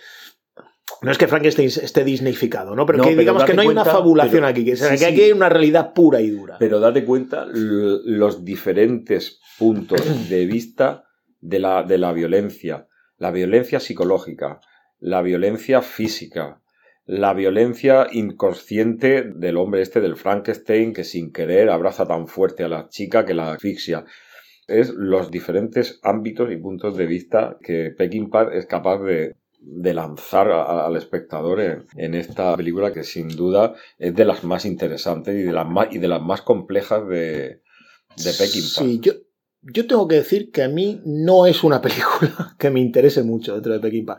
[1.02, 2.86] no es que Frankenstein esté disneyficado, ¿no?
[2.86, 4.98] Pero No, que pero digamos que no hay una fabulación pero- aquí, que, sí, que
[4.98, 5.04] sí.
[5.04, 6.56] aquí hay una realidad pura y dura.
[6.60, 11.04] Pero date cuenta los diferentes puntos de vista
[11.40, 12.86] de la, de la violencia.
[13.18, 14.60] La violencia psicológica,
[15.00, 16.60] la violencia física,
[17.10, 22.68] la violencia inconsciente del hombre este del Frankenstein que sin querer abraza tan fuerte a
[22.68, 24.04] la chica que la asfixia.
[24.68, 30.52] Es los diferentes ámbitos y puntos de vista que Peckinpah es capaz de, de lanzar
[30.52, 35.42] al espectador en, en esta película que sin duda es de las más interesantes y
[35.42, 37.60] de las más, y de las más complejas de,
[38.18, 38.82] de Peckinpah.
[38.82, 39.14] Sí, yo,
[39.62, 43.54] yo tengo que decir que a mí no es una película que me interese mucho
[43.54, 44.18] dentro de Peckinpah.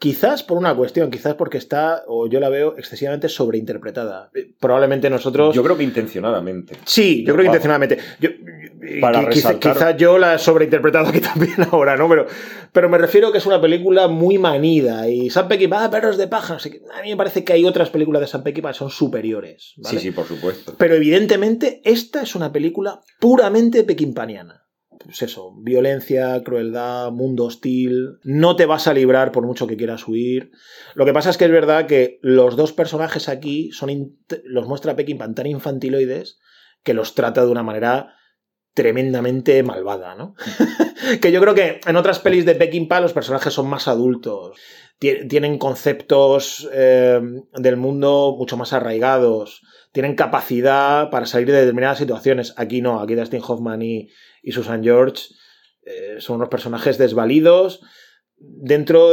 [0.00, 4.30] Quizás por una cuestión, quizás porque está, o yo la veo excesivamente sobreinterpretada.
[4.34, 5.54] Eh, Probablemente nosotros.
[5.54, 6.74] Yo creo que intencionadamente.
[6.86, 7.98] Sí, yo creo que intencionadamente.
[8.18, 8.30] Yo-
[9.02, 12.08] Para qui- quizá, resaltar- quizá yo la he sobreinterpretado aquí también ahora, ¿no?
[12.08, 12.26] Pero,
[12.72, 15.06] pero me refiero que es una película muy manida.
[15.06, 16.56] Y Sam Peckinpah, ah, perros de paja.
[16.56, 19.74] A mí me parece que hay otras películas de Sam Peckinpah que son superiores.
[19.76, 19.98] ¿vale?
[19.98, 20.74] Sí, sí, por supuesto.
[20.78, 24.64] Pero evidentemente esta es una película puramente pequimpaniana.
[25.10, 30.06] Pues eso, violencia, crueldad, mundo hostil, no te vas a librar por mucho que quieras
[30.06, 30.52] huir.
[30.94, 34.94] Lo que pasa es que es verdad que los dos personajes aquí son los muestra
[34.94, 36.38] Peckinpah tan infantiloides
[36.84, 38.14] que los trata de una manera
[38.72, 40.34] tremendamente malvada, ¿no?
[41.20, 44.56] que yo creo que en otras pelis de Peckinpah los personajes son más adultos,
[45.00, 47.20] Tie- tienen conceptos eh,
[47.54, 52.54] del mundo mucho más arraigados, tienen capacidad para salir de determinadas situaciones.
[52.56, 54.08] Aquí no, aquí Dustin Hoffman y,
[54.42, 55.24] y Susan George
[55.84, 57.80] eh, son unos personajes desvalidos
[58.36, 59.08] dentro,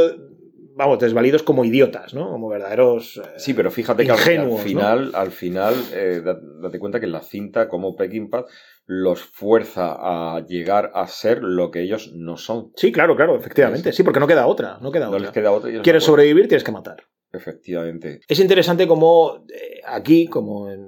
[0.74, 2.30] vamos, desvalidos como idiotas, ¿no?
[2.30, 3.16] Como verdaderos...
[3.18, 4.62] eh, Sí, pero fíjate que al, Ingenuos, al ¿no?
[4.64, 8.44] final, al final, eh, da- date cuenta que en la cinta, como Peckinpah,
[8.86, 12.72] los fuerza a llegar a ser lo que ellos no son.
[12.76, 13.92] Sí, claro, claro, efectivamente.
[13.92, 15.20] Sí, porque no queda otra, no queda No otra.
[15.20, 15.70] les queda otra.
[15.82, 16.96] Quieres no sobrevivir, tienes que matar.
[17.30, 18.20] Efectivamente.
[18.26, 19.44] Es interesante como
[19.86, 20.80] aquí, como en,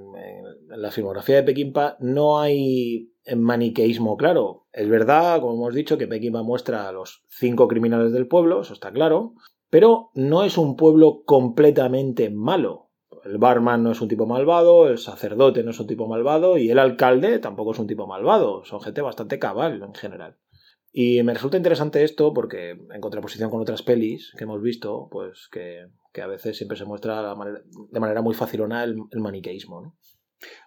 [0.73, 4.67] en la filmografía de Peckinpah, no hay maniqueísmo claro.
[4.71, 8.73] Es verdad, como hemos dicho, que Peckinpah muestra a los cinco criminales del pueblo, eso
[8.73, 9.33] está claro,
[9.69, 12.89] pero no es un pueblo completamente malo.
[13.23, 16.71] El barman no es un tipo malvado, el sacerdote no es un tipo malvado y
[16.71, 18.65] el alcalde tampoco es un tipo malvado.
[18.65, 20.37] Son gente bastante cabal en general.
[20.91, 25.47] Y me resulta interesante esto porque, en contraposición con otras pelis que hemos visto, pues
[25.51, 27.61] que, que a veces siempre se muestra la manera-
[27.91, 29.81] de manera muy facilona el, el maniqueísmo.
[29.81, 29.95] ¿no?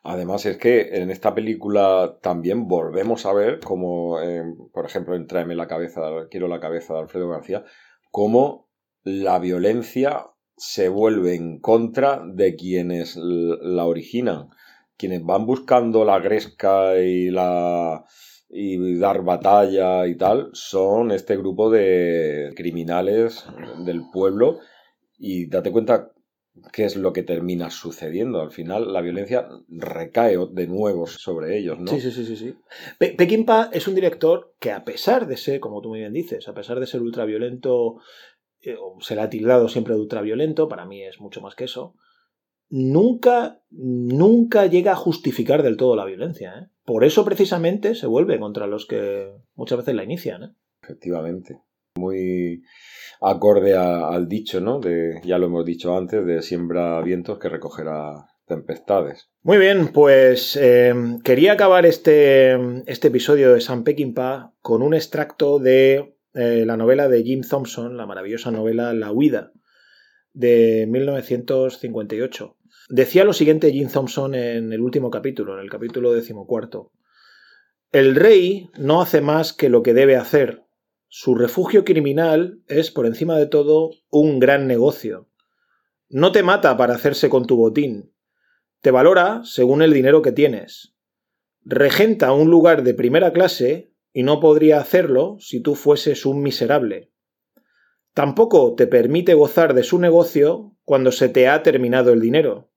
[0.02, 5.26] Además es que en esta película también volvemos a ver como, eh, por ejemplo, en
[5.26, 7.64] Tráeme la cabeza, quiero la cabeza de Alfredo García,
[8.10, 8.68] cómo
[9.02, 14.48] la violencia se vuelve en contra de quienes la originan,
[14.96, 18.04] quienes van buscando la gresca y la
[18.56, 23.44] y dar batalla y tal, son este grupo de criminales
[23.84, 24.60] del pueblo.
[25.18, 26.12] Y date cuenta
[26.72, 28.40] qué es lo que termina sucediendo.
[28.40, 31.86] Al final la violencia recae de nuevo sobre ellos, ¿no?
[31.88, 32.36] Sí, sí, sí, sí.
[32.36, 32.54] sí.
[32.98, 36.46] Pe- Peckinpah es un director que, a pesar de ser, como tú muy bien dices,
[36.48, 37.96] a pesar de ser ultraviolento,
[38.60, 41.64] eh, o se le ha tildado siempre de ultraviolento, para mí es mucho más que
[41.64, 41.94] eso,
[42.68, 46.54] nunca, nunca llega a justificar del todo la violencia.
[46.58, 46.66] ¿eh?
[46.84, 50.42] Por eso, precisamente, se vuelve contra los que muchas veces la inician.
[50.44, 50.50] ¿eh?
[50.82, 51.60] Efectivamente.
[52.04, 52.62] Muy
[53.20, 54.80] acorde al dicho, ¿no?
[55.24, 59.30] Ya lo hemos dicho antes, de siembra vientos que recogerá tempestades.
[59.42, 65.58] Muy bien, pues eh, quería acabar este, este episodio de Sam Peckinpah con un extracto
[65.58, 69.52] de eh, la novela de Jim Thompson, la maravillosa novela La huida,
[70.34, 72.56] de 1958.
[72.90, 76.92] Decía lo siguiente Jim Thompson en el último capítulo, en el capítulo decimocuarto.
[77.92, 80.63] El rey no hace más que lo que debe hacer.
[81.16, 85.30] Su refugio criminal es, por encima de todo, un gran negocio.
[86.08, 88.12] No te mata para hacerse con tu botín,
[88.80, 90.96] te valora según el dinero que tienes.
[91.62, 97.12] Regenta un lugar de primera clase y no podría hacerlo si tú fueses un miserable.
[98.12, 102.72] Tampoco te permite gozar de su negocio cuando se te ha terminado el dinero.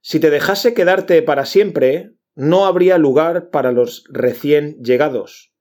[0.00, 5.52] Si te dejase quedarte para siempre, no habría lugar para los recién llegados.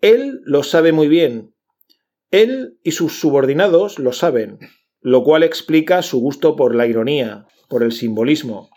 [0.00, 1.54] Él lo sabe muy bien.
[2.30, 4.58] Él y sus subordinados lo saben,
[5.00, 8.70] lo cual explica su gusto por la ironía, por el simbolismo.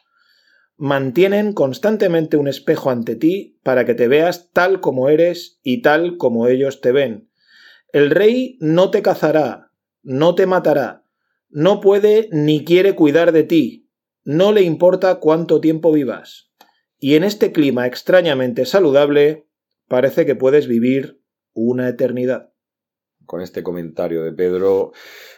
[0.76, 6.18] Mantienen constantemente un espejo ante ti para que te veas tal como eres y tal
[6.18, 7.30] como ellos te ven.
[7.94, 9.72] El rey no te cazará,
[10.02, 11.06] no te matará,
[11.50, 13.88] no puede ni quiere cuidar de ti,
[14.24, 16.52] no le importa cuánto tiempo vivas.
[16.98, 19.46] Y en este clima extrañamente saludable,
[19.88, 21.22] parece que puedes vivir
[21.54, 22.54] una eternidad.
[23.26, 24.92] Con este comentario de Pedro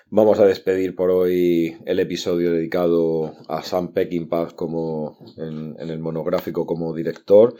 [0.09, 6.65] vamos a despedir por hoy el episodio dedicado a Sam Peckinpah como en, el monográfico
[6.65, 7.53] como director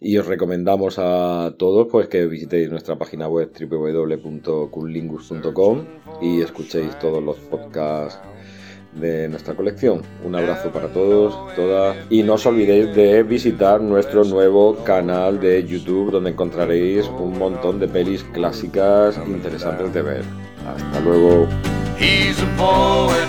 [0.00, 5.86] y os recomendamos a todos pues que visitéis nuestra página web www.cunlingus.com
[6.20, 8.20] y escuchéis todos los podcasts
[8.98, 10.02] de nuestra colección.
[10.24, 15.64] Un abrazo para todos, todas y no os olvidéis de visitar nuestro nuevo canal de
[15.64, 20.24] YouTube donde encontraréis un montón de pelis clásicas interesantes de ver.
[20.66, 21.48] Hasta luego.
[21.98, 23.28] He's a poet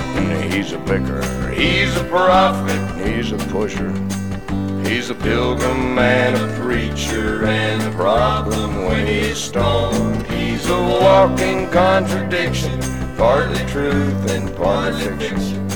[11.71, 15.67] contradiction partly truth and partly fiction.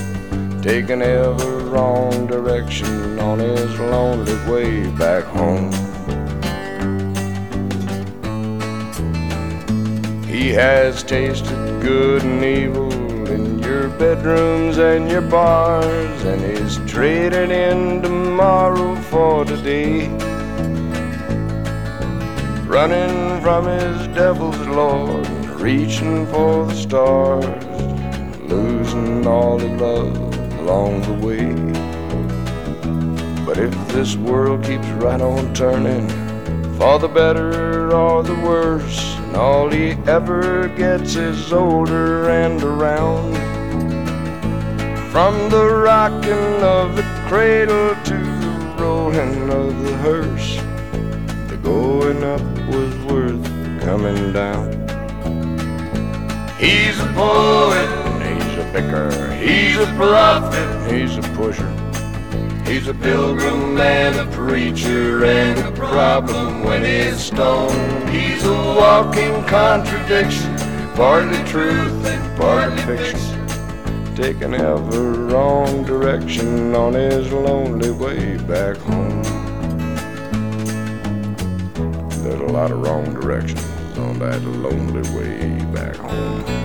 [0.62, 5.70] Taking ever wrong direction on his lonely way back home.
[10.26, 12.94] He has tasted good and evil
[13.28, 20.08] in your bedrooms and your bars, and he's traded in tomorrow for today.
[22.66, 27.46] Running from his devil's lord, reaching for the stars,
[28.52, 31.46] losing all he loved along the way.
[33.46, 36.10] But if this world keeps right on turning,
[36.78, 43.34] for the better or the worse, and all he ever gets is older and around.
[45.14, 50.58] From the rocking of the cradle to the rolling of the hearse,
[51.50, 53.46] the going up was worth
[53.80, 54.83] coming down.
[56.60, 57.90] He's a poet,
[58.22, 61.68] he's a picker, he's a prophet, he's a pusher.
[62.64, 68.10] He's a pilgrim and a preacher and a problem when he's stoned.
[68.10, 70.56] He's a walking contradiction,
[70.96, 74.16] partly truth and partly fiction.
[74.16, 79.24] Taking ever wrong direction on his lonely way back home.
[82.22, 86.63] There's a lot of wrong directions on that lonely way back home.